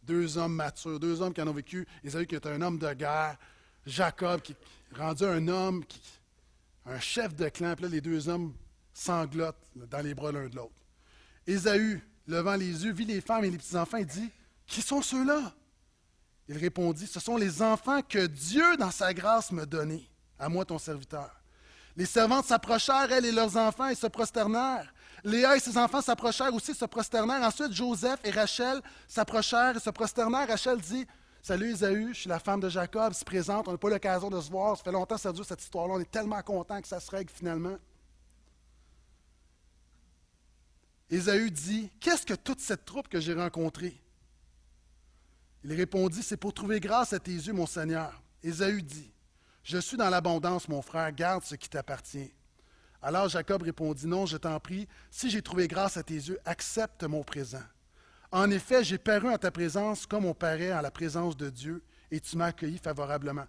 [0.08, 1.86] deux hommes matures, deux hommes qui en ont vécu.
[2.04, 3.38] Isaïe qui est un homme de guerre,
[3.86, 5.84] Jacob qui est rendu un homme,
[6.86, 8.54] un chef de clan, puis là, les deux hommes
[8.94, 10.82] sanglotent dans les bras l'un de l'autre.
[11.46, 14.32] Ésaü, levant les yeux, vit les femmes et les petits-enfants et dit
[14.66, 15.54] Qui sont ceux-là
[16.48, 20.66] Il répondit Ce sont les enfants que Dieu, dans sa grâce, me donnait, à moi
[20.66, 21.32] ton serviteur.
[21.96, 24.94] Les servantes s'approchèrent, elles et leurs enfants, et se prosternèrent.
[25.24, 27.42] Léa et ses enfants s'approchèrent aussi, se prosternèrent.
[27.42, 30.48] Ensuite, Joseph et Rachel s'approchèrent et se prosternèrent.
[30.48, 31.06] Rachel dit
[31.42, 34.40] Salut Isaü, je suis la femme de Jacob, se présente, on n'a pas l'occasion de
[34.42, 34.76] se voir.
[34.76, 35.94] Ça fait longtemps que ça dure cette histoire-là.
[35.94, 37.78] On est tellement content que ça se règle finalement.
[41.10, 44.02] Ésaü dit Qu'est-ce que toute cette troupe que j'ai rencontrée
[45.64, 48.22] Il répondit C'est pour trouver grâce à tes yeux, mon Seigneur.
[48.44, 49.14] Ésaü dit
[49.64, 52.34] Je suis dans l'abondance, mon frère, garde ce qui t'appartient.
[53.02, 57.04] Alors Jacob répondit, Non, je t'en prie, si j'ai trouvé grâce à tes yeux, accepte
[57.04, 57.64] mon présent.
[58.32, 61.82] En effet, j'ai paru en ta présence comme on paraît en la présence de Dieu,
[62.12, 63.46] et tu m'as accueilli favorablement.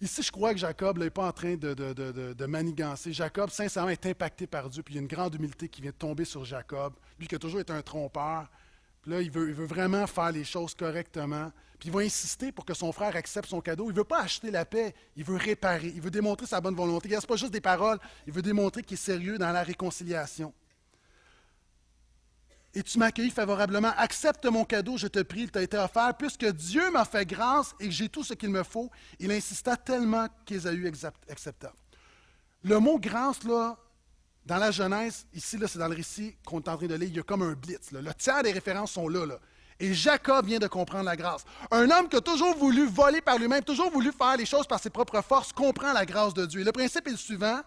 [0.00, 3.12] Ici, je crois que Jacob n'est pas en train de, manigancer.
[3.12, 5.92] Jacob, sincèrement, est impacté par Dieu, puis il y a une grande humilité qui vient
[5.92, 8.50] de tomber sur Jacob, lui qui a toujours été un trompeur.
[9.06, 11.52] Là, il veut vraiment faire les choses correctement.
[11.82, 13.86] Puis il va insister pour que son frère accepte son cadeau.
[13.86, 16.76] Il ne veut pas acheter la paix, il veut réparer, il veut démontrer sa bonne
[16.76, 17.08] volonté.
[17.08, 20.54] Ce n'est pas juste des paroles, il veut démontrer qu'il est sérieux dans la réconciliation.
[22.72, 23.92] Et tu m'accueillis favorablement.
[23.96, 26.16] Accepte mon cadeau, je te prie, il t'a été offert.
[26.16, 29.76] Puisque Dieu m'a fait grâce et que j'ai tout ce qu'il me faut, il insista
[29.76, 30.88] tellement qu'Ésaü
[31.28, 31.72] accepta.
[32.62, 33.76] Le mot grâce, là,
[34.46, 37.08] dans la Genèse, ici, là, c'est dans le récit qu'on est en train de lire,
[37.08, 37.90] il y a comme un blitz.
[37.90, 39.26] Le tiers des références sont là.
[39.26, 39.40] là.
[39.80, 41.44] Et Jacob vient de comprendre la grâce.
[41.70, 44.80] Un homme qui a toujours voulu voler par lui-même, toujours voulu faire les choses par
[44.80, 46.60] ses propres forces, comprend la grâce de Dieu.
[46.60, 47.60] Et le principe est le suivant.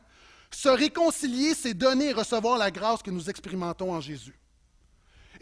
[0.52, 4.38] Se réconcilier, c'est donner et recevoir la grâce que nous expérimentons en Jésus.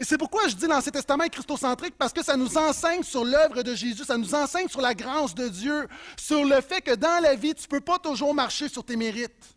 [0.00, 3.24] Et c'est pourquoi je dis l'Ancien Testament est christocentrique, parce que ça nous enseigne sur
[3.24, 5.86] l'œuvre de Jésus, ça nous enseigne sur la grâce de Dieu,
[6.16, 8.96] sur le fait que dans la vie, tu ne peux pas toujours marcher sur tes
[8.96, 9.54] mérites.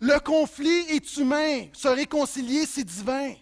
[0.00, 3.34] Le conflit est humain, se réconcilier, c'est divin.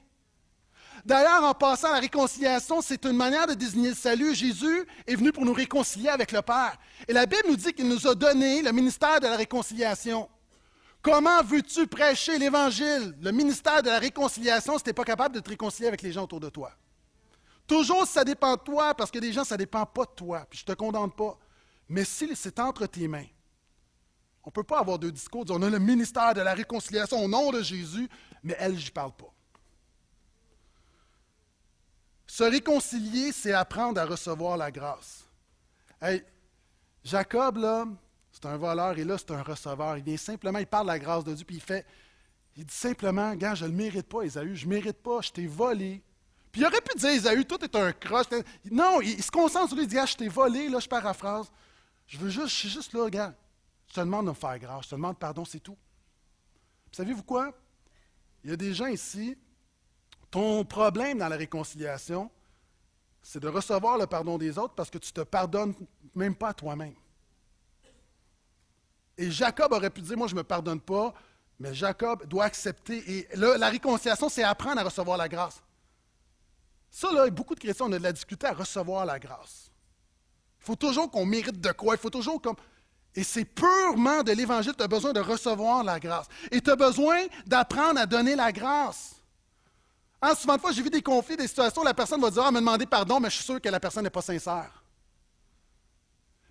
[1.07, 4.34] D'ailleurs, en passant, la réconciliation, c'est une manière de désigner le salut.
[4.34, 6.76] Jésus est venu pour nous réconcilier avec le Père.
[7.07, 10.28] Et la Bible nous dit qu'il nous a donné le ministère de la réconciliation.
[11.00, 15.40] Comment veux-tu prêcher l'Évangile, le ministère de la réconciliation, si tu n'es pas capable de
[15.40, 16.72] te réconcilier avec les gens autour de toi?
[17.68, 20.44] Toujours, ça dépend de toi, parce que des gens, ça ne dépend pas de toi.
[20.50, 21.38] Puis je ne te condamne pas.
[21.88, 23.26] Mais si c'est entre tes mains,
[24.42, 25.44] on ne peut pas avoir deux discours.
[25.50, 28.09] On a le ministère de la réconciliation au nom de Jésus,
[28.42, 29.32] mais elle, je n'y parle pas.
[32.37, 35.24] Se réconcilier, c'est apprendre à recevoir la grâce.
[36.03, 36.22] Hey,
[37.03, 37.87] Jacob, là,
[38.30, 39.97] c'est un voleur et là, c'est un receveur.
[39.97, 41.87] Il vient simplement, il parle de la grâce de Dieu, puis il fait,
[42.55, 45.32] il dit simplement, gars, je ne le mérite pas, Esaü, je ne mérite pas, je
[45.32, 46.03] t'ai volé.
[46.53, 48.26] Puis il aurait pu dire, Esaü, toi, tu es un croche.
[48.70, 51.51] Non, il, se concentre sur lui, il dit, ah, je t'ai volé, là, je paraphrase.
[52.07, 53.34] Je veux juste, je suis juste là, regarde.
[53.89, 55.78] Je te demande de me faire grâce, je te demande pardon, c'est tout.
[56.93, 57.55] Savez-vous quoi?
[58.45, 59.39] Il y a des gens ici,
[60.37, 62.30] ton problème dans la réconciliation,
[63.22, 65.72] c'est de recevoir le pardon des autres parce que tu ne te pardonnes
[66.14, 66.95] même pas toi-même.
[69.16, 71.14] Et Jacob aurait pu dire, moi je ne me pardonne pas,
[71.59, 72.99] mais Jacob doit accepter.
[73.11, 75.62] Et la réconciliation, c'est apprendre à recevoir la grâce.
[76.91, 79.70] Ça, là, beaucoup de chrétiens, on a de la difficulté à recevoir la grâce.
[80.61, 81.95] Il faut toujours qu'on mérite de quoi.
[81.95, 82.57] Il faut toujours comme.
[83.14, 86.26] Et c'est purement de l'Évangile, tu as besoin de recevoir la grâce.
[86.51, 89.16] Et tu as besoin d'apprendre à donner la grâce.
[90.23, 92.51] Hein, souvent fois, j'ai vu des conflits, des situations où la personne va dire Ah,
[92.51, 94.83] me demander pardon, mais je suis sûr que la personne n'est pas sincère.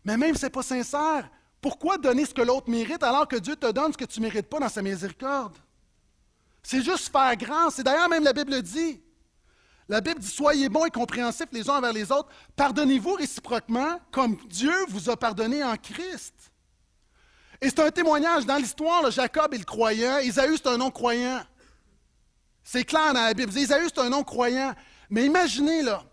[0.04, 3.38] Mais même si ce n'est pas sincère, pourquoi donner ce que l'autre mérite alors que
[3.38, 5.58] Dieu te donne ce que tu ne mérites pas dans sa miséricorde?
[6.62, 7.70] C'est juste faire grand.
[7.72, 9.02] C'est d'ailleurs même la Bible dit.
[9.88, 12.30] La Bible dit Soyez bons et compréhensifs les uns envers les autres.
[12.56, 16.34] Pardonnez-vous réciproquement comme Dieu vous a pardonné en Christ.
[17.62, 19.10] Et c'est un témoignage dans l'histoire.
[19.10, 20.20] Jacob est le croyant.
[20.20, 21.42] Isaïe, c'est un non-croyant.
[22.66, 23.56] C'est clair dans la Bible.
[23.56, 24.74] Isaïe, c'est un non-croyant.
[25.12, 26.04] Mais imaginez, là,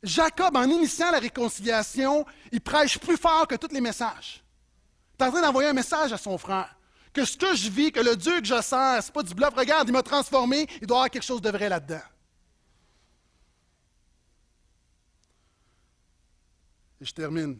[0.00, 4.44] Jacob, en initiant la réconciliation, il prêche plus fort que tous les messages
[5.18, 6.76] est en train d'envoyer un message à son frère.
[7.12, 9.34] Que ce que je vis, que le Dieu que je sers, ce n'est pas du
[9.34, 9.52] bluff.
[9.54, 12.00] Regarde, il m'a transformé, il doit y avoir quelque chose de vrai là-dedans.
[17.00, 17.58] Et je termine.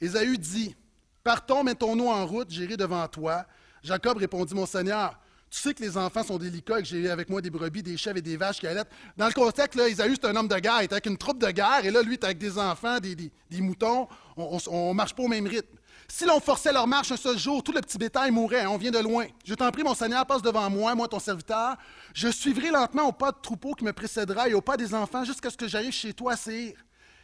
[0.00, 0.74] Ésaü dit
[1.22, 3.44] Partons, mettons-nous en route, j'irai devant toi.
[3.82, 5.18] Jacob répondit Mon Seigneur,
[5.54, 7.96] tu sais que les enfants sont délicats et que j'ai avec moi des brebis, des
[7.96, 8.90] chèvres et des vaches qui allaitent.
[9.16, 10.78] Dans le contexte, là, Ésaü, c'est un homme de guerre.
[10.80, 13.30] Il est avec une troupe de guerre et là, lui, il avec des enfants, des,
[13.60, 14.08] moutons.
[14.36, 15.78] On ne marche pas au même rythme.
[16.08, 18.66] Si l'on forçait leur marche un seul jour, tout le petit bétail mourrait.
[18.66, 19.26] On vient de loin.
[19.44, 21.76] Je t'en prie, mon Seigneur, passe devant moi, moi ton serviteur.
[22.14, 25.24] Je suivrai lentement au pas de troupeau qui me précédera et au pas des enfants
[25.24, 26.74] jusqu'à ce que j'arrive chez toi, Sire.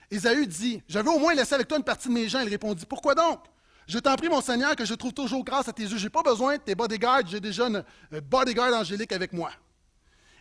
[0.09, 2.41] Ésaü dit veux au moins laisser avec toi une partie de mes gens.
[2.41, 3.41] Il répondit Pourquoi donc?
[3.91, 5.99] Je t'en prie, mon Seigneur, que je trouve toujours grâce à tes yeux.
[5.99, 7.27] Je n'ai pas besoin de tes bodyguards.
[7.27, 7.83] J'ai déjà une
[8.23, 9.51] bodyguard angélique avec moi.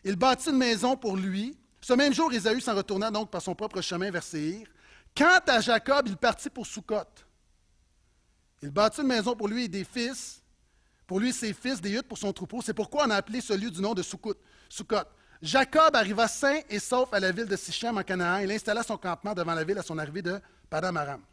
[0.03, 1.57] Il bâtit une maison pour lui.
[1.81, 4.67] Ce même jour, Ésaü s'en retourna donc par son propre chemin vers Séhir.
[5.17, 7.09] Quant à Jacob, il partit pour Sukkot.
[8.61, 10.43] Il bâtit une maison pour lui et des fils,
[11.07, 12.61] pour lui et ses fils, des huttes pour son troupeau.
[12.61, 14.35] C'est pourquoi on a appelé ce lieu du nom de Sukkot.
[15.41, 18.41] Jacob arriva sain et sauf à la ville de Sichem en Canaan.
[18.43, 20.39] Il installa son campement devant la ville à son arrivée de
[20.69, 21.23] Padamaram.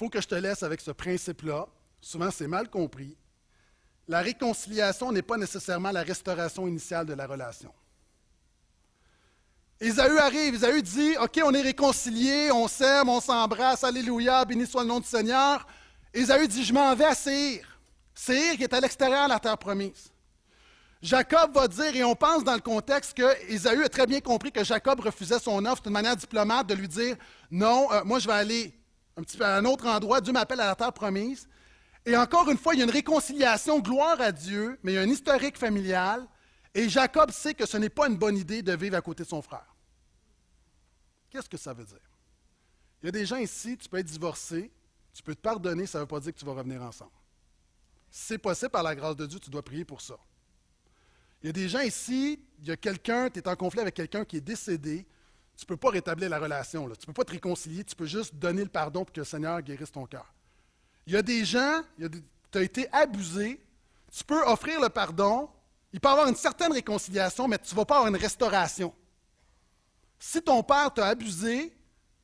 [0.00, 1.66] Faut que je te laisse avec ce principe-là.
[2.00, 3.18] Souvent, c'est mal compris.
[4.08, 7.70] La réconciliation n'est pas nécessairement la restauration initiale de la relation.
[9.78, 14.84] Ésaü arrive, Ésaü dit, OK, on est réconciliés, on s'aime, on s'embrasse, Alléluia, béni soit
[14.84, 15.66] le nom du Seigneur.
[16.14, 17.78] Ésaü dit, je m'en vais à Séhir.
[18.14, 20.10] Séhir qui est à l'extérieur de la terre promise.
[21.02, 24.50] Jacob va dire, et on pense dans le contexte que Ésaü a très bien compris
[24.50, 27.16] que Jacob refusait son offre d'une manière diplomate de lui dire,
[27.50, 28.79] non, euh, moi je vais aller
[29.20, 31.48] un petit peu à un autre endroit, Dieu m'appelle à la terre promise.
[32.06, 34.98] Et encore une fois, il y a une réconciliation, gloire à Dieu, mais il y
[34.98, 36.26] a un historique familial.
[36.74, 39.28] Et Jacob sait que ce n'est pas une bonne idée de vivre à côté de
[39.28, 39.76] son frère.
[41.28, 41.98] Qu'est-ce que ça veut dire?
[43.02, 44.72] Il y a des gens ici, tu peux être divorcé,
[45.12, 47.12] tu peux te pardonner, ça ne veut pas dire que tu vas revenir ensemble.
[48.10, 50.18] C'est possible par la grâce de Dieu, tu dois prier pour ça.
[51.42, 53.94] Il y a des gens ici, il y a quelqu'un, tu es en conflit avec
[53.94, 55.06] quelqu'un qui est décédé,
[55.60, 58.06] tu ne peux pas rétablir la relation, tu ne peux pas te réconcilier, tu peux
[58.06, 60.32] juste donner le pardon pour que le Seigneur guérisse ton cœur.
[61.06, 63.62] Il y a des gens, tu as été abusé,
[64.10, 65.50] tu peux offrir le pardon,
[65.92, 68.94] il peut y avoir une certaine réconciliation, mais tu ne vas pas avoir une restauration.
[70.18, 71.76] Si ton père t'a abusé,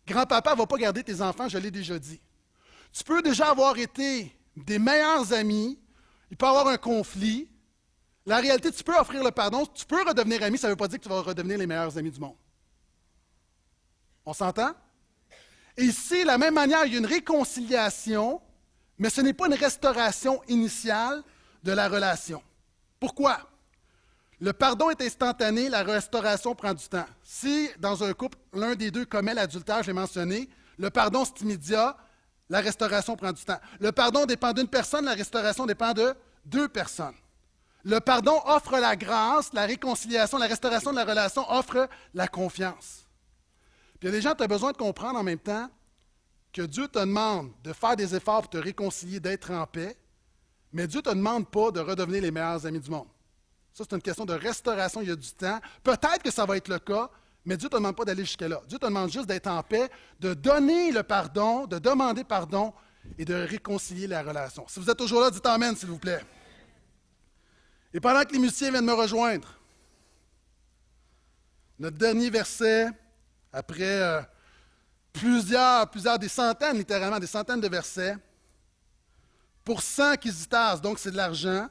[0.06, 2.22] grand-papa ne va pas garder tes enfants, je l'ai déjà dit.
[2.90, 5.78] Tu peux déjà avoir été des meilleurs amis,
[6.30, 7.50] il peut y avoir un conflit.
[8.24, 10.88] La réalité, tu peux offrir le pardon, tu peux redevenir ami, ça ne veut pas
[10.88, 12.36] dire que tu vas redevenir les meilleurs amis du monde.
[14.26, 14.72] On s'entend?
[15.78, 18.40] Ici, de la même manière, il y a une réconciliation,
[18.98, 21.22] mais ce n'est pas une restauration initiale
[21.62, 22.42] de la relation.
[22.98, 23.38] Pourquoi?
[24.40, 27.06] Le pardon est instantané, la restauration prend du temps.
[27.22, 30.48] Si, dans un couple, l'un des deux commet l'adultère, je l'ai mentionné,
[30.78, 31.96] le pardon, c'est immédiat,
[32.50, 33.60] la restauration prend du temps.
[33.80, 36.14] Le pardon dépend d'une personne, la restauration dépend de
[36.44, 37.14] deux personnes.
[37.84, 43.05] Le pardon offre la grâce, la réconciliation, la restauration de la relation offre la confiance.
[43.98, 45.70] Puis il y a des gens, tu as besoin de comprendre en même temps
[46.52, 49.96] que Dieu te demande de faire des efforts pour te réconcilier, d'être en paix,
[50.72, 53.08] mais Dieu ne te demande pas de redevenir les meilleurs amis du monde.
[53.72, 55.60] Ça, c'est une question de restauration, il y a du temps.
[55.82, 57.10] Peut-être que ça va être le cas,
[57.44, 58.62] mais Dieu ne te demande pas d'aller jusque-là.
[58.66, 59.88] Dieu te demande juste d'être en paix,
[60.18, 62.72] de donner le pardon, de demander pardon
[63.18, 64.64] et de réconcilier la relation.
[64.68, 66.22] Si vous êtes toujours là, dites Amen, s'il vous plaît.
[67.92, 69.48] Et pendant que les musiciens viennent me rejoindre,
[71.78, 72.88] notre dernier verset,
[73.56, 74.20] après euh,
[75.14, 78.16] plusieurs, plusieurs, des centaines, littéralement, des centaines de versets,
[79.64, 80.14] pour 100
[80.48, 81.68] tassent, donc c'est de l'argent,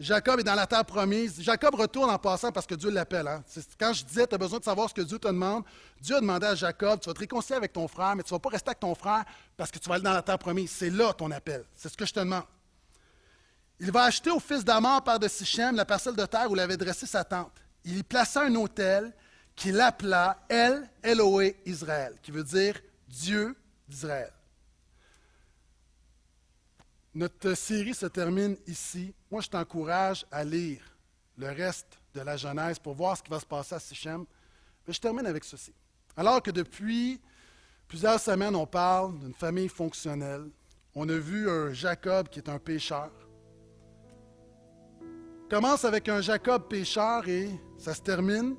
[0.00, 1.40] Jacob est dans la terre promise.
[1.42, 3.26] Jacob retourne en passant parce que Dieu l'appelle.
[3.26, 3.42] Hein.
[3.78, 5.64] Quand je disais, tu as besoin de savoir ce que Dieu te demande,
[6.00, 8.36] Dieu a demandé à Jacob, tu vas te réconcilier avec ton frère, mais tu ne
[8.36, 9.24] vas pas rester avec ton frère
[9.56, 10.70] parce que tu vas aller dans la terre promise.
[10.70, 11.64] C'est là ton appel.
[11.74, 12.44] C'est ce que je te demande.
[13.80, 16.60] Il va acheter au fils d'Amor, père de Sichem, la parcelle de terre où il
[16.60, 17.52] avait dressé sa tente.
[17.84, 19.12] Il y plaça un autel
[19.58, 23.56] qu'il appela El Eloé Israël, qui veut dire Dieu
[23.88, 24.32] d'Israël.
[27.12, 29.12] Notre série se termine ici.
[29.30, 30.80] Moi, je t'encourage à lire
[31.36, 34.24] le reste de la Genèse pour voir ce qui va se passer à Sichem.
[34.86, 35.72] Mais je termine avec ceci.
[36.16, 37.20] Alors que depuis
[37.88, 40.48] plusieurs semaines, on parle d'une famille fonctionnelle,
[40.94, 43.10] on a vu un Jacob qui est un pécheur.
[45.50, 48.54] Commence avec un Jacob pécheur et ça se termine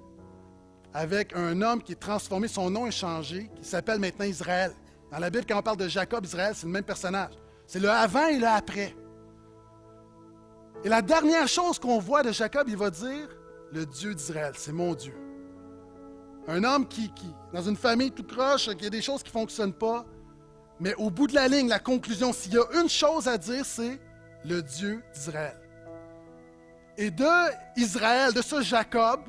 [0.93, 4.73] avec un homme qui est transformé, son nom est changé, qui s'appelle maintenant Israël.
[5.11, 7.33] Dans la Bible, quand on parle de Jacob, Israël, c'est le même personnage.
[7.67, 8.95] C'est le avant et le après.
[10.83, 13.27] Et la dernière chose qu'on voit de Jacob, il va dire,
[13.71, 15.13] le Dieu d'Israël, c'est mon Dieu.
[16.47, 17.11] Un homme qui,
[17.53, 20.05] dans une famille tout croche, qui a des choses qui ne fonctionnent pas,
[20.79, 23.65] mais au bout de la ligne, la conclusion, s'il y a une chose à dire,
[23.65, 23.99] c'est
[24.45, 25.59] le Dieu d'Israël.
[26.97, 27.25] Et de
[27.77, 29.21] Israël, de ce Jacob,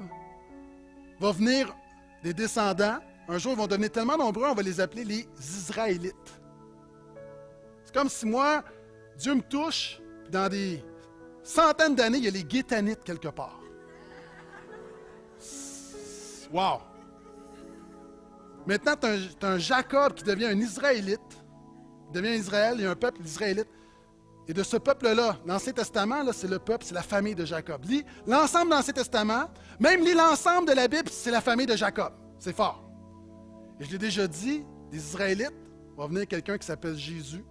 [1.21, 1.75] va venir
[2.23, 2.99] des descendants.
[3.29, 6.15] Un jour, ils vont devenir tellement nombreux, on va les appeler les Israélites.
[7.85, 8.65] C'est comme si moi,
[9.17, 10.83] Dieu me touche, puis dans des
[11.43, 13.61] centaines d'années, il y a les Guétanites quelque part.
[16.53, 16.81] Wow!
[18.67, 21.21] Maintenant, tu as, un Jacob qui devient un Israélite,
[22.13, 23.69] devient Israël, il y a un peuple israélite.
[24.51, 27.85] Et de ce peuple-là, l'Ancien Testament, c'est le peuple, c'est la famille de Jacob.
[27.85, 29.45] Lis l'ensemble de l'Ancien Testament,
[29.79, 32.13] même lis l'ensemble de la Bible, c'est la famille de Jacob.
[32.37, 32.83] C'est fort.
[33.79, 35.55] Et je l'ai déjà dit, des Israélites,
[35.97, 37.45] va venir quelqu'un qui s'appelle Jésus,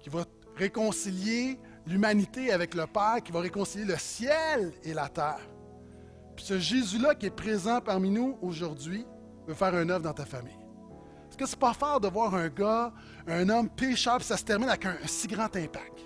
[0.00, 0.24] qui va
[0.56, 5.38] réconcilier l'humanité avec le Père, qui va réconcilier le ciel et la terre.
[6.34, 9.06] Puis ce Jésus-là qui est présent parmi nous aujourd'hui
[9.46, 10.58] veut faire un œuvre dans ta famille.
[11.28, 12.92] Est-ce que c'est pas fort de voir un gars,
[13.26, 16.00] un homme puis ça se termine avec un, un si grand impact?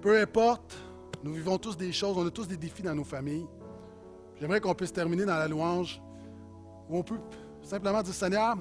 [0.00, 0.76] Peu importe,
[1.22, 3.46] nous vivons tous des choses, on a tous des défis dans nos familles.
[4.40, 6.02] J'aimerais qu'on puisse terminer dans la louange
[6.88, 7.20] où on peut
[7.62, 8.56] simplement dire Seigneur,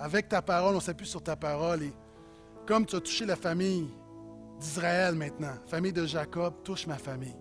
[0.00, 1.92] avec ta parole, on s'appuie sur ta parole et
[2.66, 3.88] comme tu as touché la famille
[4.58, 7.36] d'Israël maintenant, famille de Jacob, touche ma famille.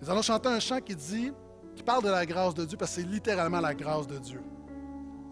[0.00, 1.32] Nous allons chanter un chant qui dit,
[1.74, 4.40] qui parle de la grâce de Dieu, parce que c'est littéralement la grâce de Dieu.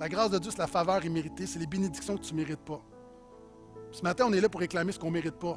[0.03, 2.65] La grâce de Dieu, c'est la faveur imméritée, c'est les bénédictions que tu ne mérites
[2.65, 2.83] pas.
[3.93, 5.57] Ce matin, on est là pour réclamer ce qu'on ne mérite pas.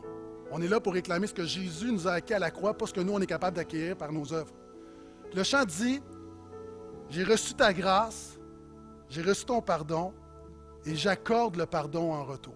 [0.52, 2.86] On est là pour réclamer ce que Jésus nous a acquis à la croix, pas
[2.86, 4.54] ce que nous, on est capable d'acquérir par nos œuvres.
[5.34, 6.00] le chant dit,
[7.10, 8.38] j'ai reçu ta grâce,
[9.10, 10.14] j'ai reçu ton pardon,
[10.86, 12.54] et j'accorde le pardon en retour.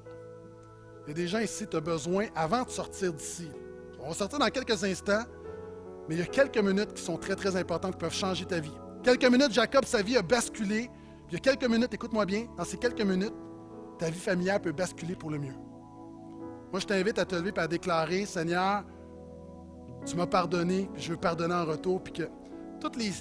[1.08, 3.50] Il y a des gens ici, tu as besoin, avant de sortir d'ici,
[4.00, 5.24] on va sortir dans quelques instants,
[6.08, 8.60] mais il y a quelques minutes qui sont très, très importantes, qui peuvent changer ta
[8.60, 8.78] vie.
[9.02, 10.88] Quelques minutes, Jacob, sa vie a basculé.
[11.30, 13.36] Il y a quelques minutes, écoute-moi bien, dans ces quelques minutes,
[14.00, 15.54] ta vie familiale peut basculer pour le mieux.
[16.72, 18.84] Moi, je t'invite à te lever et à déclarer, Seigneur,
[20.06, 22.24] tu m'as pardonné, puis je veux pardonner en retour, puis que
[22.80, 23.12] tout les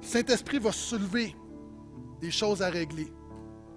[0.00, 1.36] Saint-Esprit va soulever
[2.20, 3.12] des choses à régler.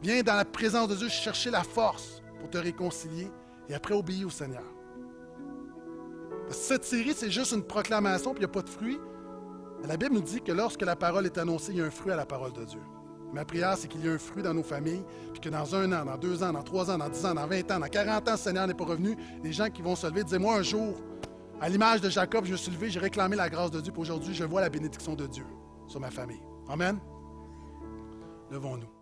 [0.01, 3.29] Viens dans la présence de Dieu chercher la force pour te réconcilier
[3.69, 4.63] et après obéir au Seigneur.
[6.49, 8.99] cette série, c'est juste une proclamation, puis il n'y a pas de fruit.
[9.83, 12.11] la Bible nous dit que lorsque la parole est annoncée, il y a un fruit
[12.11, 12.81] à la parole de Dieu.
[13.35, 15.91] Ma prière, c'est qu'il y ait un fruit dans nos familles, puis que dans un
[15.91, 18.29] an, dans deux ans, dans trois ans, dans dix ans, dans vingt ans, dans quarante
[18.29, 20.61] ans, le Seigneur n'est pas revenu, les gens qui vont se lever, disent moi un
[20.61, 20.95] jour,
[21.59, 24.01] à l'image de Jacob, je me suis levé, j'ai réclamé la grâce de Dieu, puis
[24.01, 25.45] aujourd'hui, je vois la bénédiction de Dieu
[25.85, 26.41] sur ma famille.
[26.69, 26.97] Amen.
[28.51, 28.94] Levons-nous.